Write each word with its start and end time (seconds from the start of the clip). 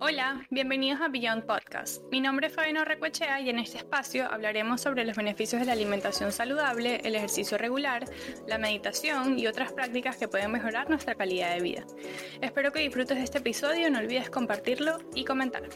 Hola, 0.00 0.46
bienvenidos 0.50 1.00
a 1.00 1.08
Beyond 1.08 1.44
Podcast. 1.44 2.04
Mi 2.12 2.20
nombre 2.20 2.46
es 2.46 2.54
Fabiano 2.54 2.84
Recuechea 2.84 3.40
y 3.40 3.50
en 3.50 3.58
este 3.58 3.78
espacio 3.78 4.30
hablaremos 4.30 4.80
sobre 4.80 5.04
los 5.04 5.16
beneficios 5.16 5.60
de 5.60 5.66
la 5.66 5.72
alimentación 5.72 6.30
saludable, 6.30 7.00
el 7.02 7.16
ejercicio 7.16 7.58
regular, 7.58 8.04
la 8.46 8.58
meditación 8.58 9.38
y 9.38 9.48
otras 9.48 9.72
prácticas 9.72 10.16
que 10.16 10.28
pueden 10.28 10.52
mejorar 10.52 10.88
nuestra 10.88 11.16
calidad 11.16 11.52
de 11.52 11.62
vida. 11.62 11.84
Espero 12.40 12.70
que 12.70 12.78
disfrutes 12.78 13.18
de 13.18 13.24
este 13.24 13.38
episodio, 13.38 13.90
no 13.90 13.98
olvides 13.98 14.30
compartirlo 14.30 14.98
y 15.16 15.24
comentar. 15.24 15.68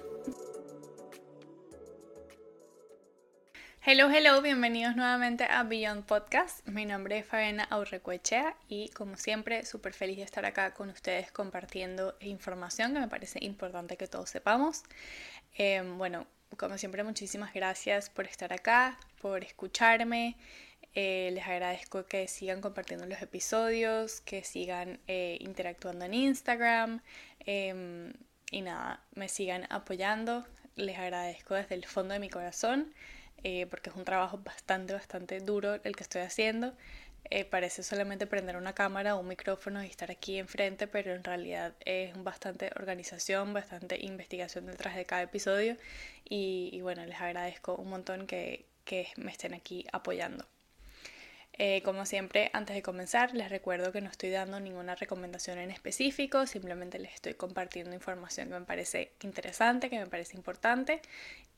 Hello, 3.85 4.09
hello, 4.09 4.41
bienvenidos 4.41 4.95
nuevamente 4.95 5.43
a 5.43 5.65
Beyond 5.65 6.05
Podcast. 6.05 6.65
Mi 6.69 6.87
nombre 6.87 7.19
es 7.19 7.27
Fabiana 7.27 7.65
Aurrecuechea 7.65 8.55
y 8.69 8.91
como 8.91 9.17
siempre 9.17 9.67
súper 9.67 9.93
feliz 9.93 10.19
de 10.19 10.23
estar 10.23 10.47
acá 10.47 10.73
con 10.73 10.89
ustedes 10.89 11.33
compartiendo 11.33 12.17
información 12.21 12.95
que 12.95 13.01
me 13.01 13.09
parece 13.09 13.41
importante 13.43 13.97
que 13.97 14.07
todos 14.07 14.31
sepamos. 14.31 14.85
Em, 15.57 15.99
bueno, 15.99 16.29
como 16.57 16.79
siempre 16.79 17.03
muchísimas 17.03 17.53
gracias 17.53 18.09
por 18.09 18.27
estar 18.27 18.53
acá, 18.53 19.01
por 19.21 19.43
escucharme. 19.43 20.37
Eh, 20.95 21.31
les 21.35 21.45
agradezco 21.45 22.07
que 22.07 22.29
sigan 22.29 22.61
compartiendo 22.61 23.05
los 23.07 23.21
episodios, 23.21 24.21
que 24.21 24.45
sigan 24.45 25.01
eh, 25.09 25.39
interactuando 25.41 26.05
en 26.05 26.15
Instagram 26.15 27.01
em, 27.41 28.13
y 28.53 28.61
nada, 28.61 29.03
me 29.17 29.29
sigan 29.29 29.67
apoyando. 29.71 30.47
Les 30.77 30.97
agradezco 30.97 31.55
desde 31.55 31.75
el 31.75 31.85
fondo 31.85 32.15
de 32.15 32.21
mi 32.21 32.31
corazón. 32.31 32.95
Eh, 33.45 33.67
porque 33.67 33.91
es 33.91 33.97
un 33.97 34.05
trabajo 34.05 34.39
bastante, 34.39 34.93
bastante 34.93 35.41
duro 35.41 35.75
el 35.83 35.97
que 35.97 36.03
estoy 36.03 36.23
haciendo. 36.23 36.75
Eh, 37.31 37.45
parece 37.45 37.83
solamente 37.83 38.27
prender 38.27 38.57
una 38.57 38.75
cámara 38.75 39.17
o 39.17 39.21
un 39.21 39.29
micrófono 39.29 39.83
y 39.83 39.87
estar 39.87 40.11
aquí 40.11 40.39
enfrente, 40.39 40.87
pero 40.87 41.15
en 41.15 41.25
realidad 41.25 41.75
es 41.85 42.13
bastante 42.23 42.71
organización, 42.77 43.55
bastante 43.55 43.99
investigación 44.05 44.67
detrás 44.67 44.97
de 44.97 45.07
cada 45.07 45.23
episodio 45.23 45.77
y, 46.29 46.81
bueno, 46.83 47.07
les 47.07 47.21
agradezco 47.21 47.75
un 47.77 47.89
montón 47.91 48.27
que, 48.27 48.67
que 48.85 49.09
me 49.17 49.31
estén 49.31 49.55
aquí 49.55 49.87
apoyando. 49.93 50.47
Eh, 51.55 51.83
como 51.83 52.07
siempre, 52.07 52.51
antes 52.55 52.75
de 52.75 52.83
comenzar, 52.83 53.35
les 53.35 53.51
recuerdo 53.51 53.93
que 53.93 54.01
no 54.01 54.11
estoy 54.11 54.31
dando 54.31 54.59
ninguna 54.59 54.95
recomendación 54.95 55.59
en 55.59 55.71
específico, 55.71 56.47
simplemente 56.47 56.99
les 56.99 57.15
estoy 57.15 57.35
compartiendo 57.35 57.95
información 57.95 58.49
que 58.49 58.59
me 58.59 58.67
parece 58.67 59.13
interesante, 59.23 59.91
que 59.91 59.99
me 59.99 60.07
parece 60.07 60.37
importante 60.37 61.03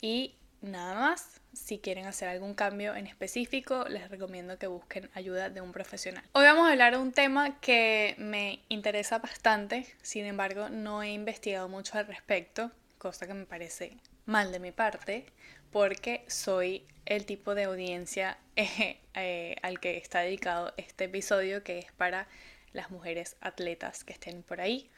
y 0.01 0.35
nada 0.65 0.95
más. 0.95 1.41
Si 1.53 1.79
quieren 1.79 2.07
hacer 2.07 2.29
algún 2.29 2.55
cambio 2.55 2.97
en 2.97 3.07
específico, 3.07 3.85
les 3.89 4.11
recomiendo 4.11 4.59
que 4.59 4.67
busquen 4.67 5.09
ayuda 5.15 5.51
de 5.51 5.61
un 5.61 5.73
profesional. 5.73 6.25
Hoy 6.33 6.45
vamos 6.45 6.67
a 6.67 6.73
hablar 6.73 6.95
de 6.95 6.99
un 6.99 7.13
tema 7.13 7.61
que 7.61 8.17
me 8.19 8.61
interesa 8.69 9.19
bastante, 9.19 9.87
sin 10.03 10.25
embargo 10.25 10.69
no 10.69 11.03
he 11.03 11.13
investigado 11.13 11.69
mucho 11.69 11.97
al 11.97 12.07
respecto, 12.07 12.73
cosa 12.99 13.27
que 13.27 13.35
me 13.35 13.47
parece 13.47 13.97
mal 14.27 14.51
de 14.51 14.59
mi 14.59 14.73
parte, 14.73 15.27
porque 15.71 16.25
soy 16.29 16.87
el 17.07 17.27
tipo 17.27 17.55
de 17.55 17.65
audiencia 17.65 18.39
eh, 18.57 19.57
al 19.63 19.79
que 19.79 19.97
está 19.97 20.21
dedicado 20.21 20.73
este 20.77 21.05
episodio, 21.05 21.63
que 21.63 21.79
es 21.79 21.93
para 21.93 22.27
las 22.73 22.91
mujeres 22.91 23.37
atletas 23.41 24.03
que 24.03 24.13
estén 24.13 24.43
por 24.43 24.61
ahí. 24.61 24.91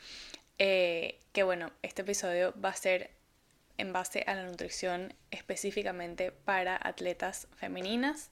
Eh, 0.58 1.18
que 1.32 1.42
bueno, 1.42 1.70
este 1.82 2.00
episodio 2.00 2.54
va 2.58 2.70
a 2.70 2.76
ser 2.76 3.10
en 3.78 3.92
base 3.92 4.24
a 4.26 4.34
la 4.34 4.44
nutrición 4.44 5.14
específicamente 5.30 6.32
para 6.32 6.78
atletas 6.80 7.48
femeninas. 7.56 8.30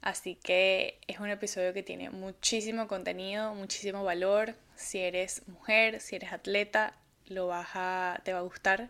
Así 0.00 0.34
que 0.34 0.98
es 1.06 1.20
un 1.20 1.28
episodio 1.28 1.74
que 1.74 1.82
tiene 1.82 2.10
muchísimo 2.10 2.88
contenido, 2.88 3.54
muchísimo 3.54 4.02
valor. 4.02 4.54
Si 4.74 4.98
eres 4.98 5.46
mujer, 5.46 6.00
si 6.00 6.16
eres 6.16 6.32
atleta, 6.32 6.94
lo 7.26 7.48
vas 7.48 7.68
a, 7.74 8.20
te 8.24 8.32
va 8.32 8.38
a 8.38 8.42
gustar, 8.42 8.88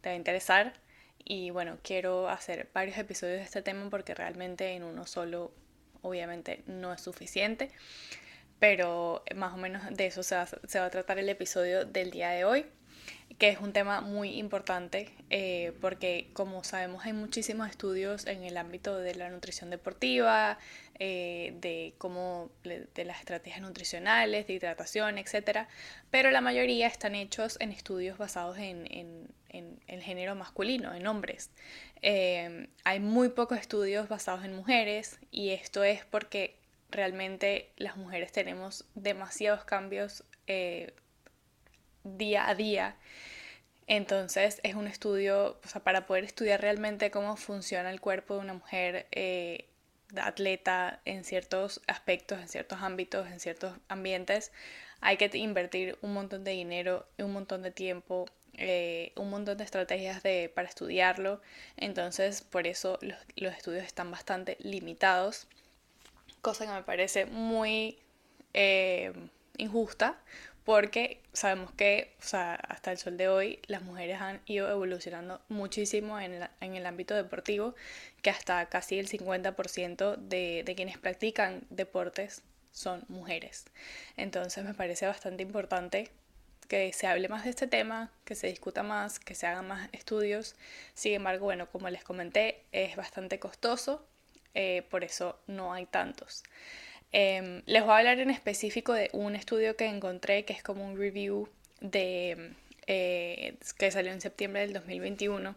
te 0.00 0.08
va 0.08 0.14
a 0.14 0.16
interesar. 0.16 0.74
Y 1.24 1.50
bueno, 1.50 1.78
quiero 1.82 2.28
hacer 2.28 2.68
varios 2.74 2.98
episodios 2.98 3.38
de 3.38 3.44
este 3.44 3.62
tema 3.62 3.88
porque 3.90 4.14
realmente 4.14 4.72
en 4.72 4.82
uno 4.82 5.06
solo 5.06 5.52
obviamente 6.02 6.64
no 6.66 6.92
es 6.92 7.00
suficiente. 7.00 7.70
Pero 8.58 9.22
más 9.36 9.54
o 9.54 9.56
menos 9.56 9.82
de 9.94 10.06
eso 10.06 10.24
se 10.24 10.34
va, 10.34 10.46
se 10.46 10.80
va 10.80 10.86
a 10.86 10.90
tratar 10.90 11.18
el 11.20 11.28
episodio 11.28 11.84
del 11.84 12.10
día 12.10 12.30
de 12.30 12.44
hoy 12.44 12.66
que 13.38 13.48
es 13.50 13.60
un 13.60 13.72
tema 13.72 14.00
muy 14.00 14.36
importante 14.38 15.12
eh, 15.30 15.72
porque 15.80 16.28
como 16.32 16.64
sabemos 16.64 17.06
hay 17.06 17.12
muchísimos 17.12 17.70
estudios 17.70 18.26
en 18.26 18.42
el 18.42 18.56
ámbito 18.56 18.98
de 18.98 19.14
la 19.14 19.30
nutrición 19.30 19.70
deportiva, 19.70 20.58
eh, 20.98 21.54
de 21.60 21.94
cómo 21.98 22.50
de 22.64 23.04
las 23.04 23.20
estrategias 23.20 23.60
nutricionales, 23.60 24.48
de 24.48 24.54
hidratación, 24.54 25.18
etc. 25.18 25.68
Pero 26.10 26.32
la 26.32 26.40
mayoría 26.40 26.88
están 26.88 27.14
hechos 27.14 27.56
en 27.60 27.70
estudios 27.70 28.18
basados 28.18 28.58
en, 28.58 28.86
en, 28.90 29.28
el 29.86 30.02
género 30.02 30.34
masculino, 30.34 30.94
en 30.94 31.06
hombres. 31.06 31.50
Eh, 32.02 32.68
hay 32.84 33.00
muy 33.00 33.30
pocos 33.30 33.58
estudios 33.58 34.08
basados 34.08 34.44
en 34.44 34.54
mujeres 34.54 35.18
y 35.30 35.50
esto 35.50 35.84
es 35.84 36.04
porque 36.04 36.56
realmente 36.90 37.70
las 37.76 37.96
mujeres 37.96 38.32
tenemos 38.32 38.84
demasiados 38.94 39.64
cambios 39.64 40.24
día 42.16 42.48
a 42.48 42.54
día. 42.54 42.96
Entonces 43.86 44.60
es 44.62 44.74
un 44.74 44.86
estudio, 44.86 45.58
o 45.64 45.68
sea, 45.68 45.82
para 45.82 46.06
poder 46.06 46.24
estudiar 46.24 46.60
realmente 46.60 47.10
cómo 47.10 47.36
funciona 47.36 47.90
el 47.90 48.00
cuerpo 48.00 48.34
de 48.34 48.40
una 48.40 48.54
mujer 48.54 49.06
eh, 49.12 49.66
atleta 50.16 51.00
en 51.04 51.24
ciertos 51.24 51.80
aspectos, 51.86 52.38
en 52.40 52.48
ciertos 52.48 52.80
ámbitos, 52.82 53.26
en 53.28 53.40
ciertos 53.40 53.74
ambientes, 53.88 54.52
hay 55.00 55.16
que 55.16 55.30
invertir 55.38 55.98
un 56.02 56.12
montón 56.12 56.44
de 56.44 56.52
dinero, 56.52 57.06
un 57.18 57.32
montón 57.32 57.62
de 57.62 57.70
tiempo, 57.70 58.26
eh, 58.54 59.12
un 59.16 59.30
montón 59.30 59.56
de 59.56 59.64
estrategias 59.64 60.22
de, 60.22 60.50
para 60.54 60.68
estudiarlo. 60.68 61.40
Entonces 61.76 62.42
por 62.42 62.66
eso 62.66 62.98
los, 63.00 63.18
los 63.36 63.54
estudios 63.54 63.84
están 63.84 64.10
bastante 64.10 64.56
limitados, 64.60 65.46
cosa 66.42 66.66
que 66.66 66.72
me 66.72 66.82
parece 66.82 67.26
muy 67.26 67.98
eh, 68.54 69.12
injusta 69.56 70.18
porque 70.68 71.18
sabemos 71.32 71.72
que 71.72 72.12
o 72.20 72.22
sea, 72.22 72.54
hasta 72.56 72.92
el 72.92 72.98
sol 72.98 73.16
de 73.16 73.26
hoy 73.30 73.58
las 73.68 73.80
mujeres 73.80 74.20
han 74.20 74.42
ido 74.44 74.70
evolucionando 74.70 75.40
muchísimo 75.48 76.20
en, 76.20 76.46
en 76.60 76.74
el 76.74 76.84
ámbito 76.84 77.14
deportivo, 77.14 77.74
que 78.20 78.28
hasta 78.28 78.66
casi 78.66 78.98
el 78.98 79.08
50% 79.08 80.16
de, 80.16 80.64
de 80.66 80.74
quienes 80.74 80.98
practican 80.98 81.62
deportes 81.70 82.42
son 82.70 83.02
mujeres. 83.08 83.64
Entonces 84.18 84.62
me 84.62 84.74
parece 84.74 85.06
bastante 85.06 85.42
importante 85.42 86.10
que 86.68 86.92
se 86.92 87.06
hable 87.06 87.30
más 87.30 87.44
de 87.44 87.50
este 87.50 87.66
tema, 87.66 88.12
que 88.26 88.34
se 88.34 88.48
discuta 88.48 88.82
más, 88.82 89.18
que 89.18 89.34
se 89.34 89.46
hagan 89.46 89.68
más 89.68 89.88
estudios. 89.92 90.54
Sin 90.92 91.14
embargo, 91.14 91.46
bueno, 91.46 91.70
como 91.70 91.88
les 91.88 92.04
comenté, 92.04 92.62
es 92.72 92.94
bastante 92.94 93.38
costoso, 93.38 94.06
eh, 94.52 94.82
por 94.90 95.02
eso 95.02 95.38
no 95.46 95.72
hay 95.72 95.86
tantos. 95.86 96.42
Em, 97.12 97.62
les 97.66 97.82
voy 97.82 97.92
a 97.92 97.98
hablar 97.98 98.18
en 98.20 98.30
específico 98.30 98.92
de 98.92 99.08
un 99.12 99.34
estudio 99.34 99.76
que 99.76 99.86
encontré 99.86 100.44
que 100.44 100.52
es 100.52 100.62
como 100.62 100.84
un 100.84 100.98
review 100.98 101.48
de, 101.80 102.52
eh, 102.86 103.56
que 103.78 103.90
salió 103.90 104.12
en 104.12 104.20
septiembre 104.20 104.60
del 104.62 104.74
2021 104.74 105.56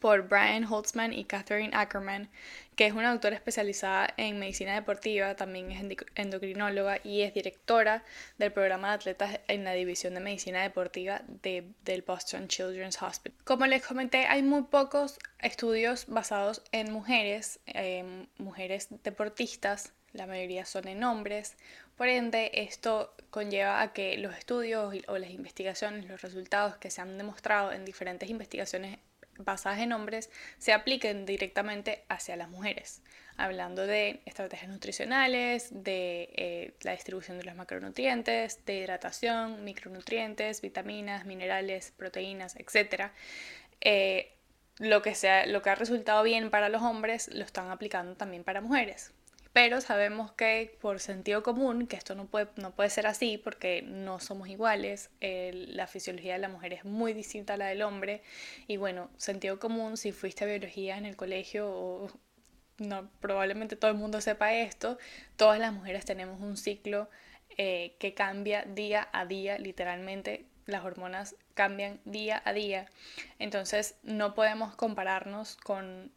por 0.00 0.28
Brian 0.28 0.64
Holtzman 0.64 1.12
y 1.12 1.24
Catherine 1.24 1.70
Ackerman, 1.74 2.30
que 2.74 2.86
es 2.86 2.94
una 2.94 3.10
doctora 3.10 3.36
especializada 3.36 4.14
en 4.16 4.38
medicina 4.38 4.74
deportiva, 4.74 5.34
también 5.34 5.70
es 5.72 5.98
endocrinóloga 6.14 7.00
y 7.04 7.22
es 7.22 7.34
directora 7.34 8.04
del 8.38 8.52
programa 8.52 8.88
de 8.88 8.94
atletas 8.94 9.40
en 9.48 9.64
la 9.64 9.72
división 9.72 10.14
de 10.14 10.20
medicina 10.20 10.62
deportiva 10.62 11.22
de, 11.42 11.72
del 11.84 12.02
Boston 12.02 12.48
Children's 12.48 13.02
Hospital. 13.02 13.38
Como 13.44 13.66
les 13.66 13.84
comenté, 13.84 14.26
hay 14.26 14.42
muy 14.42 14.62
pocos 14.62 15.18
estudios 15.40 16.06
basados 16.06 16.62
en 16.72 16.92
mujeres, 16.92 17.60
em, 17.66 18.26
mujeres 18.38 18.88
deportistas 19.02 19.92
la 20.12 20.26
mayoría 20.26 20.64
son 20.64 20.88
en 20.88 21.04
hombres. 21.04 21.56
Por 21.96 22.08
ende, 22.08 22.50
esto 22.54 23.14
conlleva 23.30 23.82
a 23.82 23.92
que 23.92 24.16
los 24.18 24.36
estudios 24.36 24.94
o 25.06 25.18
las 25.18 25.30
investigaciones, 25.30 26.06
los 26.06 26.22
resultados 26.22 26.76
que 26.76 26.90
se 26.90 27.00
han 27.00 27.18
demostrado 27.18 27.72
en 27.72 27.84
diferentes 27.84 28.28
investigaciones 28.28 28.98
basadas 29.44 29.80
en 29.80 29.92
hombres, 29.92 30.30
se 30.58 30.72
apliquen 30.72 31.26
directamente 31.26 32.04
hacia 32.08 32.36
las 32.36 32.48
mujeres, 32.48 33.02
hablando 33.36 33.86
de 33.86 34.20
estrategias 34.26 34.70
nutricionales, 34.70 35.68
de 35.70 36.30
eh, 36.34 36.74
la 36.82 36.92
distribución 36.92 37.38
de 37.38 37.44
los 37.44 37.54
macronutrientes, 37.54 38.64
de 38.66 38.78
hidratación, 38.78 39.64
micronutrientes, 39.64 40.60
vitaminas, 40.60 41.24
minerales, 41.24 41.92
proteínas, 41.96 42.56
etc. 42.56 43.10
Eh, 43.80 44.32
lo, 44.78 45.02
que 45.02 45.14
sea, 45.14 45.46
lo 45.46 45.62
que 45.62 45.70
ha 45.70 45.74
resultado 45.74 46.22
bien 46.22 46.50
para 46.50 46.68
los 46.68 46.82
hombres 46.82 47.28
lo 47.32 47.44
están 47.44 47.70
aplicando 47.70 48.16
también 48.16 48.44
para 48.44 48.60
mujeres. 48.60 49.12
Pero 49.52 49.80
sabemos 49.80 50.32
que 50.32 50.76
por 50.80 51.00
sentido 51.00 51.42
común, 51.42 51.86
que 51.88 51.96
esto 51.96 52.14
no 52.14 52.26
puede, 52.26 52.48
no 52.56 52.70
puede 52.70 52.88
ser 52.90 53.06
así 53.06 53.36
porque 53.36 53.82
no 53.82 54.20
somos 54.20 54.48
iguales, 54.48 55.10
la 55.20 55.86
fisiología 55.86 56.34
de 56.34 56.38
la 56.38 56.48
mujer 56.48 56.72
es 56.72 56.84
muy 56.84 57.12
distinta 57.12 57.54
a 57.54 57.56
la 57.56 57.66
del 57.66 57.82
hombre 57.82 58.22
y 58.68 58.76
bueno, 58.76 59.10
sentido 59.16 59.58
común, 59.58 59.96
si 59.96 60.12
fuiste 60.12 60.44
a 60.44 60.46
biología 60.46 60.98
en 60.98 61.04
el 61.04 61.16
colegio 61.16 62.08
no, 62.80 63.10
probablemente 63.20 63.76
todo 63.76 63.90
el 63.90 63.96
mundo 63.96 64.20
sepa 64.20 64.54
esto, 64.54 64.98
todas 65.36 65.58
las 65.60 65.72
mujeres 65.72 66.04
tenemos 66.04 66.40
un 66.40 66.56
ciclo 66.56 67.08
eh, 67.56 67.94
que 67.98 68.14
cambia 68.14 68.62
día 68.62 69.08
a 69.12 69.26
día, 69.26 69.58
literalmente 69.58 70.46
las 70.66 70.84
hormonas 70.84 71.36
cambian 71.54 72.00
día 72.04 72.42
a 72.44 72.52
día. 72.52 72.86
Entonces 73.38 73.96
no 74.02 74.34
podemos 74.34 74.74
compararnos 74.76 75.56
con, 75.56 76.12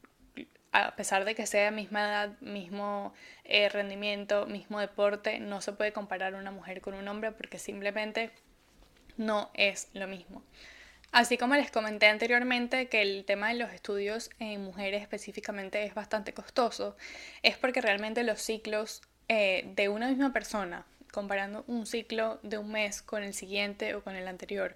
a 0.73 0.95
pesar 0.95 1.23
de 1.23 1.35
que 1.35 1.45
sea 1.45 1.71
misma 1.71 2.01
edad, 2.01 2.39
mismo 2.41 3.13
eh, 3.45 3.69
rendimiento, 3.69 4.47
mismo 4.47 4.79
deporte, 4.79 5.39
no 5.39 5.61
se 5.61 5.71
puede 5.71 5.93
comparar 5.93 6.33
una 6.33 6.51
mujer 6.51 6.81
con 6.81 6.95
un 6.95 7.07
hombre 7.07 7.31
porque 7.31 7.59
simplemente 7.59 8.31
no 9.15 9.51
es 9.53 9.89
lo 9.93 10.07
mismo. 10.07 10.43
Así 11.11 11.37
como 11.37 11.53
les 11.53 11.69
comenté 11.69 12.07
anteriormente 12.07 12.89
que 12.89 13.03
el 13.03 13.23
tema 13.23 13.49
de 13.49 13.53
los 13.53 13.71
estudios 13.71 14.31
en 14.39 14.63
mujeres 14.63 15.03
específicamente 15.03 15.83
es 15.83 15.93
bastante 15.93 16.33
costoso, 16.33 16.97
es 17.43 17.55
porque 17.55 17.81
realmente 17.81 18.23
los 18.23 18.41
ciclos 18.41 19.03
eh, 19.27 19.71
de 19.75 19.89
una 19.89 20.07
misma 20.07 20.33
persona, 20.33 20.87
comparando 21.11 21.65
un 21.67 21.85
ciclo 21.85 22.39
de 22.41 22.57
un 22.57 22.71
mes 22.71 23.03
con 23.03 23.21
el 23.21 23.35
siguiente 23.35 23.93
o 23.93 24.03
con 24.03 24.15
el 24.15 24.27
anterior, 24.27 24.75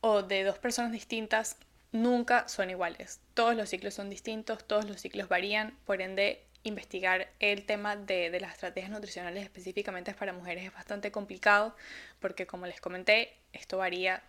o 0.00 0.22
de 0.22 0.44
dos 0.44 0.58
personas 0.58 0.92
distintas, 0.92 1.56
nunca 1.92 2.48
son 2.48 2.70
iguales. 2.70 3.20
Todos 3.34 3.54
los 3.54 3.68
ciclos 3.68 3.94
son 3.94 4.10
distintos, 4.10 4.64
todos 4.66 4.86
los 4.86 5.00
ciclos 5.00 5.28
varían, 5.28 5.76
por 5.84 6.02
ende 6.02 6.44
investigar 6.64 7.30
el 7.40 7.64
tema 7.66 7.96
de, 7.96 8.30
de, 8.30 8.40
las 8.40 8.52
estrategias 8.52 8.90
nutricionales 8.90 9.42
específicamente 9.42 10.14
para 10.14 10.32
mujeres 10.32 10.64
es 10.64 10.72
bastante 10.72 11.10
complicado 11.10 11.74
porque 12.20 12.46
como 12.46 12.66
les 12.66 12.80
comenté, 12.80 13.36
esto 13.52 13.78
varía 13.78 14.22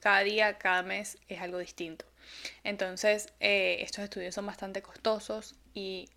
cada 0.00 0.20
día, 0.20 0.58
cada 0.58 0.82
mes 0.82 1.18
es 1.28 1.40
algo 1.40 1.58
distinto. 1.58 2.04
Entonces, 2.64 3.32
eh, 3.40 3.78
estos 3.80 4.04
estudios 4.04 4.34
son 4.34 4.46
bastante 4.46 4.82
costosos 4.82 5.54
y 5.74 6.08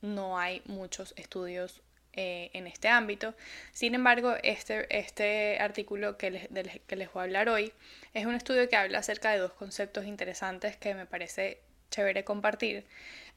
no 0.00 0.38
hay 0.38 0.62
muchos 0.66 1.12
estudios 1.16 1.82
eh, 2.16 2.50
en 2.54 2.66
este 2.66 2.88
ámbito. 2.88 3.34
Sin 3.72 3.94
embargo, 3.94 4.34
este, 4.42 4.86
este 4.96 5.58
artículo 5.60 6.16
que 6.16 6.30
les, 6.30 6.48
que 6.86 6.96
les 6.96 7.12
voy 7.12 7.20
a 7.20 7.24
hablar 7.24 7.48
hoy 7.48 7.72
es 8.14 8.26
un 8.26 8.34
estudio 8.34 8.68
que 8.68 8.76
habla 8.76 8.98
acerca 8.98 9.30
de 9.30 9.38
dos 9.38 9.52
conceptos 9.52 10.06
interesantes 10.06 10.76
que 10.76 10.94
me 10.94 11.06
parece 11.06 11.60
chévere 11.90 12.24
compartir. 12.24 12.84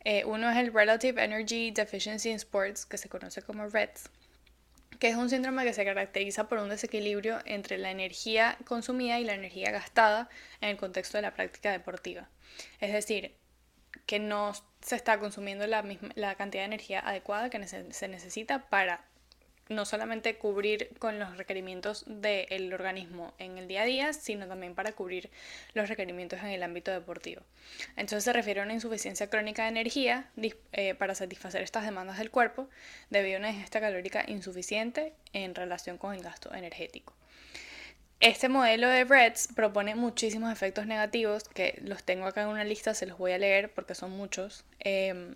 Eh, 0.05 0.23
uno 0.25 0.49
es 0.49 0.57
el 0.57 0.73
Relative 0.73 1.21
Energy 1.21 1.71
Deficiency 1.71 2.29
in 2.29 2.37
Sports, 2.37 2.85
que 2.85 2.97
se 2.97 3.09
conoce 3.09 3.41
como 3.41 3.67
REDS, 3.67 4.09
que 4.99 5.09
es 5.09 5.15
un 5.15 5.29
síndrome 5.29 5.65
que 5.65 5.73
se 5.73 5.83
caracteriza 5.83 6.47
por 6.47 6.59
un 6.59 6.69
desequilibrio 6.69 7.39
entre 7.45 7.77
la 7.77 7.91
energía 7.91 8.57
consumida 8.65 9.19
y 9.19 9.25
la 9.25 9.33
energía 9.33 9.71
gastada 9.71 10.29
en 10.61 10.69
el 10.69 10.77
contexto 10.77 11.17
de 11.17 11.23
la 11.23 11.33
práctica 11.33 11.71
deportiva. 11.71 12.29
Es 12.79 12.93
decir, 12.93 13.33
que 14.09 14.17
no 14.17 14.53
se 14.81 14.95
está 14.95 15.19
consumiendo 15.19 15.67
la, 15.67 15.83
misma, 15.83 16.09
la 16.15 16.33
cantidad 16.33 16.63
de 16.63 16.65
energía 16.65 16.99
adecuada 16.99 17.51
que 17.51 17.63
se 17.67 18.07
necesita 18.07 18.67
para 18.67 19.05
no 19.67 19.85
solamente 19.85 20.35
cubrir 20.35 20.89
con 20.97 21.19
los 21.19 21.37
requerimientos 21.37 22.03
del 22.07 22.73
organismo 22.73 23.35
en 23.37 23.59
el 23.59 23.67
día 23.67 23.83
a 23.83 23.85
día, 23.85 24.13
sino 24.13 24.47
también 24.47 24.73
para 24.73 24.93
cubrir 24.93 25.29
los 25.75 25.87
requerimientos 25.87 26.39
en 26.39 26.47
el 26.47 26.63
ámbito 26.63 26.89
deportivo. 26.89 27.43
Entonces 27.95 28.23
se 28.23 28.33
refiere 28.33 28.61
a 28.61 28.63
una 28.63 28.73
insuficiencia 28.73 29.29
crónica 29.29 29.61
de 29.61 29.69
energía 29.69 30.31
eh, 30.71 30.95
para 30.95 31.13
satisfacer 31.13 31.61
estas 31.61 31.85
demandas 31.85 32.17
del 32.17 32.31
cuerpo 32.31 32.67
debido 33.11 33.37
a 33.37 33.39
una 33.41 33.51
ingesta 33.51 33.79
calórica 33.79 34.25
insuficiente 34.27 35.13
en 35.33 35.53
relación 35.53 35.99
con 35.99 36.15
el 36.15 36.23
gasto 36.23 36.51
energético. 36.51 37.13
Este 38.19 38.49
modelo 38.49 38.89
de 38.89 39.05
Breads 39.05 39.47
propone 39.55 39.95
muchísimos 39.95 40.51
efectos 40.51 40.85
negativos 40.85 41.47
que 41.47 41.79
los 41.85 42.03
tengo 42.03 42.25
acá 42.25 42.41
en 42.41 42.49
una 42.49 42.65
lista, 42.65 42.93
se 42.93 43.05
los 43.05 43.17
voy 43.17 43.31
a 43.31 43.37
leer 43.37 43.71
porque 43.71 43.95
son 43.95 44.11
muchos. 44.11 44.65
Em, 44.79 45.33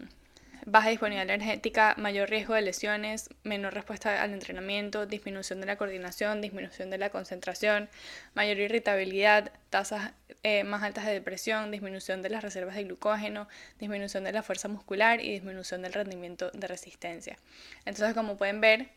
baja 0.65 0.89
disponibilidad 0.89 1.33
energética, 1.33 1.95
mayor 1.97 2.29
riesgo 2.29 2.55
de 2.55 2.61
lesiones, 2.61 3.29
menor 3.43 3.73
respuesta 3.73 4.21
al 4.21 4.33
entrenamiento, 4.33 5.05
disminución 5.05 5.61
de 5.61 5.67
la 5.67 5.77
coordinación, 5.77 6.41
disminución 6.41 6.89
de 6.89 6.97
la 6.97 7.09
concentración, 7.09 7.87
mayor 8.33 8.57
irritabilidad, 8.57 9.53
tasas 9.69 10.11
eh, 10.43 10.65
más 10.65 10.83
altas 10.83 11.05
de 11.05 11.13
depresión, 11.13 11.71
disminución 11.71 12.21
de 12.21 12.31
las 12.31 12.43
reservas 12.43 12.75
de 12.75 12.83
glucógeno, 12.83 13.47
disminución 13.79 14.25
de 14.25 14.33
la 14.33 14.43
fuerza 14.43 14.67
muscular 14.67 15.21
y 15.21 15.31
disminución 15.31 15.83
del 15.83 15.93
rendimiento 15.93 16.51
de 16.51 16.67
resistencia. 16.67 17.37
Entonces, 17.85 18.13
como 18.13 18.35
pueden 18.35 18.59
ver, 18.59 18.89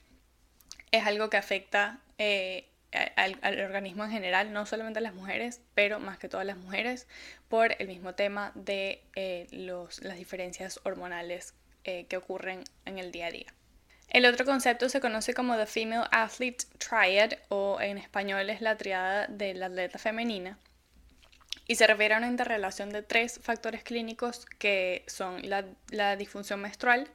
es 0.91 1.07
algo 1.07 1.31
que 1.31 1.37
afecta 1.37 2.01
eh, 2.19 2.67
al, 3.17 3.61
organismo 3.61 4.05
en 4.05 4.11
general, 4.11 4.53
no 4.53 4.67
solamente 4.67 4.99
a 4.99 5.03
las 5.03 5.15
mujeres, 5.15 5.61
pero 5.75 5.99
más 6.01 6.19
que 6.19 6.29
todas 6.29 6.47
las 6.47 6.57
mujeres, 6.57 7.07
por 7.49 7.75
el 7.81 7.89
mismo 7.89 8.15
tema 8.15 8.53
de 8.55 9.03
eh, 9.15 9.47
las 9.51 10.17
diferencias 10.17 10.81
hormonales 10.85 11.55
eh, 11.85 12.07
que 12.09 12.17
ocurren 12.17 12.65
en 12.85 12.99
el 12.99 13.13
día 13.13 13.27
a 13.27 13.31
día. 13.31 13.55
El 14.09 14.25
otro 14.27 14.45
concepto 14.45 14.89
se 14.89 15.01
conoce 15.01 15.35
como 15.35 15.57
The 15.57 15.67
Female 15.67 16.07
Athlete 16.11 16.65
Triad 16.79 17.33
o 17.49 17.81
en 17.81 17.99
español 17.99 18.49
es 18.51 18.61
la 18.61 18.77
triada 18.77 19.27
de 19.27 19.55
la 19.55 19.67
atleta 19.67 19.99
femenina 19.99 20.59
y 21.67 21.75
se 21.75 21.87
refiere 21.87 22.15
a 22.15 22.19
una 22.19 22.29
interrelación 22.29 22.91
de 22.91 23.03
tres 23.03 23.41
factores 23.43 23.83
clínicos 23.83 24.47
que 24.59 25.05
son 25.09 25.43
la 25.91 26.17
disfunción 26.17 26.61
menstrual, 26.61 27.11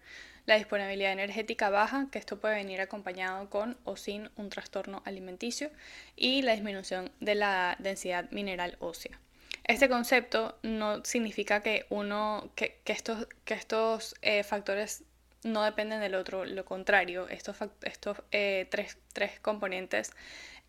la 0.45 0.55
disponibilidad 0.55 1.11
energética 1.11 1.69
baja, 1.69 2.07
que 2.11 2.19
esto 2.19 2.39
puede 2.39 2.55
venir 2.55 2.81
acompañado 2.81 3.49
con 3.49 3.77
o 3.83 3.95
sin 3.95 4.29
un 4.35 4.49
trastorno 4.49 5.01
alimenticio, 5.05 5.69
y 6.15 6.41
la 6.41 6.53
disminución 6.53 7.11
de 7.19 7.35
la 7.35 7.75
densidad 7.79 8.29
mineral 8.31 8.77
ósea. 8.79 9.19
Este 9.63 9.87
concepto 9.89 10.57
no 10.63 11.05
significa 11.05 11.61
que 11.61 11.85
uno, 11.89 12.49
que, 12.55 12.79
estos, 12.85 13.27
que 13.45 13.53
estos 13.53 14.15
eh, 14.21 14.43
factores 14.43 15.03
no 15.43 15.63
dependen 15.63 16.01
del 16.01 16.15
otro, 16.15 16.45
lo 16.45 16.65
contrario, 16.65 17.27
estos, 17.29 17.57
estos 17.83 18.17
eh, 18.31 18.67
tres, 18.69 18.97
tres, 19.13 19.39
componentes 19.39 20.11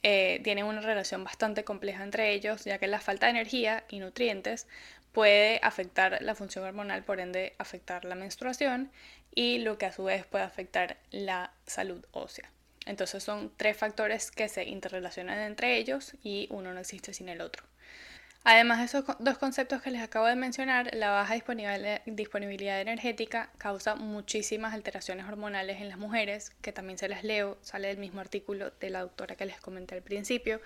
eh, 0.02 0.40
tienen 0.44 0.64
una 0.64 0.80
relación 0.80 1.24
bastante 1.24 1.64
compleja 1.64 2.02
entre 2.04 2.32
ellos, 2.32 2.64
ya 2.64 2.78
que 2.78 2.86
la 2.86 3.00
falta 3.00 3.26
de 3.26 3.30
energía 3.30 3.84
y 3.88 3.98
nutrientes 3.98 4.66
puede 5.12 5.60
afectar 5.62 6.18
la 6.22 6.34
función 6.34 6.64
hormonal, 6.64 7.04
por 7.04 7.20
ende 7.20 7.54
afectar 7.58 8.04
la 8.04 8.14
menstruación 8.14 8.90
y 9.34 9.58
lo 9.58 9.78
que 9.78 9.86
a 9.86 9.92
su 9.92 10.04
vez 10.04 10.26
puede 10.26 10.44
afectar 10.44 10.96
la 11.10 11.52
salud 11.66 12.04
ósea. 12.12 12.50
Entonces 12.86 13.22
son 13.22 13.52
tres 13.56 13.76
factores 13.76 14.30
que 14.30 14.48
se 14.48 14.64
interrelacionan 14.64 15.38
entre 15.38 15.76
ellos 15.76 16.14
y 16.22 16.48
uno 16.50 16.72
no 16.72 16.80
existe 16.80 17.14
sin 17.14 17.28
el 17.28 17.40
otro. 17.40 17.64
Además 18.44 18.80
de 18.80 18.86
esos 18.86 19.04
dos 19.20 19.38
conceptos 19.38 19.82
que 19.82 19.92
les 19.92 20.02
acabo 20.02 20.26
de 20.26 20.34
mencionar, 20.34 20.92
la 20.94 21.10
baja 21.10 21.34
disponibilidad 22.06 22.80
energética 22.80 23.50
causa 23.56 23.94
muchísimas 23.94 24.74
alteraciones 24.74 25.26
hormonales 25.26 25.80
en 25.80 25.88
las 25.88 25.96
mujeres, 25.96 26.50
que 26.60 26.72
también 26.72 26.98
se 26.98 27.08
las 27.08 27.22
leo, 27.22 27.56
sale 27.62 27.86
del 27.86 27.98
mismo 27.98 28.20
artículo 28.20 28.72
de 28.80 28.90
la 28.90 29.02
doctora 29.02 29.36
que 29.36 29.46
les 29.46 29.60
comenté 29.60 29.94
al 29.94 30.02
principio, 30.02 30.60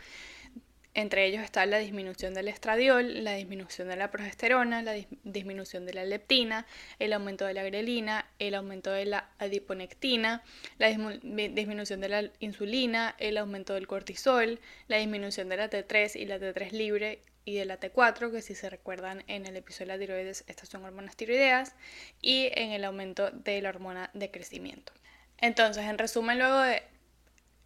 entre 0.97 1.27
ellos 1.27 1.43
está 1.43 1.67
la 1.67 1.77
disminución 1.77 2.33
del 2.33 2.49
estradiol, 2.49 3.23
la 3.23 3.35
disminución 3.35 3.87
de 3.89 3.97
la 3.97 4.11
progesterona, 4.11 4.81
la 4.81 4.95
disminución 5.25 5.85
de 5.85 5.93
la 5.93 6.07
leptina, 6.07 6.67
el 6.99 7.13
aumento 7.13 7.45
de 7.45 7.53
la 7.53 7.63
grelina, 7.63 8.27
el 8.39 8.55
aumento 8.55 8.91
de 8.91 9.05
la 9.05 9.29
adiponectina, 9.39 10.43
la 10.79 10.89
disminución 10.89 12.01
de 12.01 12.09
la 12.09 12.31
insulina, 12.41 13.15
el 13.19 13.37
aumento 13.37 13.75
del 13.75 13.87
cortisol, 13.87 14.59
la 14.89 14.97
disminución 14.97 15.51
de 15.51 15.59
la 15.59 15.69
T3 15.69 16.17
y 16.17 16.25
la 16.25 16.39
T3 16.39 16.71
libre 16.71 17.21
y 17.45 17.57
de 17.57 17.67
la 17.67 17.79
T4, 17.79 18.33
que 18.33 18.41
si 18.41 18.55
se 18.55 18.71
recuerdan 18.71 19.23
en 19.27 19.45
el 19.45 19.55
episodio 19.57 19.93
de 19.93 19.99
la 19.99 20.01
tiroides, 20.01 20.45
estas 20.47 20.71
son 20.71 20.83
hormonas 20.83 21.15
tiroideas, 21.15 21.75
y 22.23 22.49
en 22.55 22.73
el 22.73 22.85
aumento 22.85 23.31
de 23.31 23.61
la 23.61 23.69
hormona 23.69 24.09
de 24.15 24.31
crecimiento. 24.31 24.95
Entonces, 25.43 25.85
en 25.85 25.99
resumen, 25.99 26.39
luego 26.39 26.59
de 26.61 26.83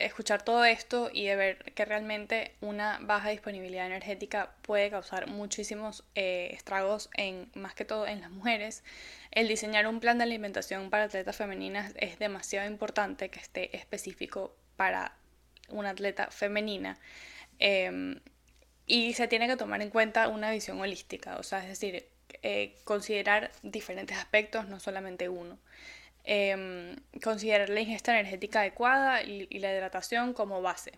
escuchar 0.00 0.42
todo 0.42 0.64
esto 0.64 1.10
y 1.12 1.26
de 1.26 1.36
ver 1.36 1.72
que 1.74 1.84
realmente 1.84 2.54
una 2.60 2.98
baja 3.02 3.30
disponibilidad 3.30 3.86
energética 3.86 4.54
puede 4.62 4.90
causar 4.90 5.28
muchísimos 5.28 6.04
eh, 6.14 6.50
estragos 6.52 7.10
en 7.14 7.50
más 7.54 7.74
que 7.74 7.84
todo 7.84 8.06
en 8.06 8.20
las 8.20 8.30
mujeres, 8.30 8.82
el 9.30 9.48
diseñar 9.48 9.86
un 9.86 10.00
plan 10.00 10.18
de 10.18 10.24
alimentación 10.24 10.90
para 10.90 11.04
atletas 11.04 11.36
femeninas 11.36 11.92
es 11.96 12.18
demasiado 12.18 12.68
importante 12.68 13.28
que 13.28 13.38
esté 13.40 13.76
específico 13.76 14.56
para 14.76 15.16
una 15.68 15.90
atleta 15.90 16.30
femenina. 16.30 16.98
Em, 17.58 18.20
y 18.86 19.14
se 19.14 19.28
tiene 19.28 19.46
que 19.46 19.56
tomar 19.56 19.82
en 19.82 19.90
cuenta 19.90 20.28
una 20.28 20.50
visión 20.50 20.80
holística, 20.80 21.36
o 21.36 21.42
sea, 21.42 21.60
es 21.60 21.68
decir, 21.68 22.08
eh, 22.42 22.76
considerar 22.84 23.52
diferentes 23.62 24.16
aspectos, 24.16 24.68
no 24.68 24.80
solamente 24.80 25.28
uno. 25.28 25.58
Em, 26.24 26.96
considerar 27.22 27.70
la 27.70 27.80
ingesta 27.80 28.12
energética 28.12 28.60
adecuada 28.60 29.22
y, 29.22 29.46
la 29.58 29.72
hidratación 29.72 30.34
como 30.34 30.60
base. 30.60 30.92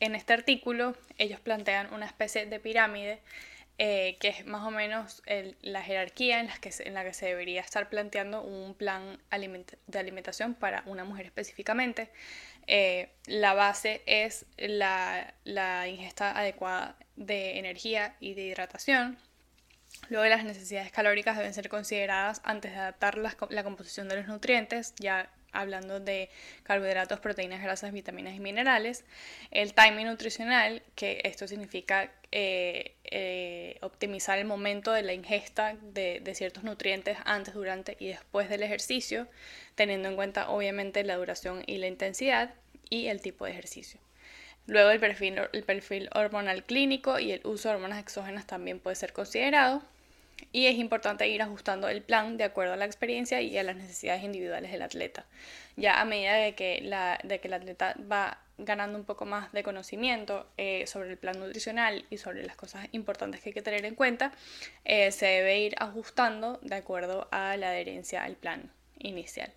En 0.00 0.14
este 0.14 0.32
artículo 0.32 0.96
ellos 1.18 1.40
plantean 1.40 1.92
una 1.92 2.06
especie 2.06 2.46
de 2.46 2.60
pirámide 2.60 3.20
eh, 3.78 4.16
que 4.20 4.28
es 4.28 4.46
más 4.46 4.64
o 4.66 4.70
menos 4.70 5.22
la 5.62 5.82
jerarquía 5.82 6.40
en 6.40 6.46
la, 6.46 6.56
que 6.58 6.72
se, 6.72 7.26
debería 7.26 7.60
estar 7.60 7.88
planteando 7.88 8.42
un 8.42 8.74
plan 8.74 9.20
de 9.30 9.98
alimentación 9.98 10.54
para 10.54 10.82
una 10.86 11.04
mujer 11.04 11.26
específicamente. 11.26 12.10
Eh, 12.66 13.08
la 13.26 13.54
base 13.54 14.02
es 14.06 14.46
la, 14.56 15.34
la 15.44 15.86
ingesta 15.88 16.36
adecuada 16.36 16.96
de 17.16 17.58
energía 17.58 18.16
y 18.20 18.34
de 18.34 18.42
hidratación. 18.42 19.18
Luego 20.10 20.26
las 20.26 20.44
necesidades 20.44 20.90
calóricas 20.90 21.36
deben 21.36 21.52
ser 21.52 21.68
consideradas 21.68 22.40
antes 22.44 22.72
de 22.72 22.78
adaptar 22.78 23.18
la, 23.18 23.62
composición 23.62 24.08
de 24.08 24.16
los 24.16 24.26
nutrientes, 24.26 24.94
ya 24.98 25.30
hablando 25.52 26.00
de 26.00 26.30
carbohidratos, 26.62 27.20
proteínas, 27.20 27.62
grasas, 27.62 27.92
vitaminas 27.92 28.34
y 28.34 28.40
minerales. 28.40 29.04
El 29.50 29.74
timing 29.74 30.06
nutricional, 30.06 30.82
que 30.94 31.20
esto 31.24 31.46
significa 31.46 32.10
eh, 32.32 32.94
eh, 33.04 33.78
optimizar 33.82 34.38
el 34.38 34.46
momento 34.46 34.92
de 34.92 35.02
la 35.02 35.12
ingesta 35.12 35.76
de, 35.80 36.20
de, 36.20 36.34
ciertos 36.34 36.64
nutrientes 36.64 37.18
antes, 37.24 37.54
durante 37.54 37.96
y 37.98 38.08
después 38.08 38.48
del 38.48 38.62
ejercicio, 38.62 39.28
teniendo 39.74 40.08
en 40.08 40.16
cuenta 40.16 40.48
obviamente 40.48 41.04
la 41.04 41.16
duración 41.16 41.62
y 41.66 41.78
la 41.78 41.86
intensidad 41.86 42.54
y 42.90 43.08
el 43.08 43.20
tipo 43.20 43.44
de 43.44 43.52
ejercicio. 43.52 44.00
Luego 44.66 44.90
el 44.90 45.00
perfil, 45.00 45.40
el 45.52 45.64
perfil 45.64 46.10
hormonal 46.14 46.62
clínico 46.64 47.18
y 47.18 47.32
el 47.32 47.40
uso 47.44 47.68
de 47.68 47.76
hormonas 47.76 47.98
exógenas 47.98 48.46
también 48.46 48.80
puede 48.80 48.96
ser 48.96 49.14
considerado. 49.14 49.82
Y 50.52 50.66
es 50.66 50.76
importante 50.76 51.28
ir 51.28 51.42
ajustando 51.42 51.88
el 51.88 52.02
plan 52.02 52.36
de 52.36 52.44
acuerdo 52.44 52.74
a 52.74 52.76
la 52.76 52.84
experiencia 52.84 53.40
y 53.40 53.56
a 53.58 53.62
las 53.62 53.76
necesidades 53.76 54.22
individuales 54.22 54.72
del 54.72 54.82
atleta. 54.82 55.26
Ya 55.76 56.00
a 56.00 56.04
medida 56.04 56.34
de 56.34 56.54
que, 56.54 56.80
la, 56.82 57.18
de 57.22 57.40
que 57.40 57.48
el 57.48 57.54
atleta 57.54 57.94
va 58.10 58.38
ganando 58.58 58.98
un 58.98 59.04
poco 59.04 59.24
más 59.24 59.52
de 59.52 59.62
conocimiento 59.62 60.46
eh, 60.56 60.86
sobre 60.86 61.10
el 61.10 61.16
plan 61.16 61.38
nutricional 61.38 62.04
y 62.10 62.18
sobre 62.18 62.44
las 62.44 62.56
cosas 62.56 62.88
importantes 62.92 63.40
que 63.40 63.50
hay 63.50 63.52
que 63.52 63.62
tener 63.62 63.84
en 63.84 63.94
cuenta, 63.94 64.32
eh, 64.84 65.12
se 65.12 65.26
debe 65.26 65.60
ir 65.60 65.74
ajustando 65.78 66.58
de 66.62 66.74
acuerdo 66.74 67.28
a 67.30 67.56
la 67.56 67.68
adherencia 67.68 68.24
al 68.24 68.34
plan 68.34 68.70
inicial. 68.98 69.52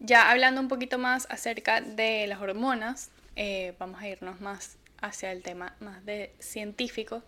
Ya 0.00 0.30
hablando 0.30 0.60
un 0.60 0.68
poquito 0.68 0.96
más 0.98 1.26
acerca 1.28 1.80
de 1.80 2.26
las 2.26 2.40
hormonas, 2.40 3.10
eh, 3.36 3.74
vamos 3.78 4.00
a 4.00 4.08
irnos 4.08 4.40
más 4.40 4.78
hacia 5.00 5.30
el 5.32 5.42
tema 5.42 5.76
más 5.80 6.04
de 6.04 6.34
científico. 6.38 7.22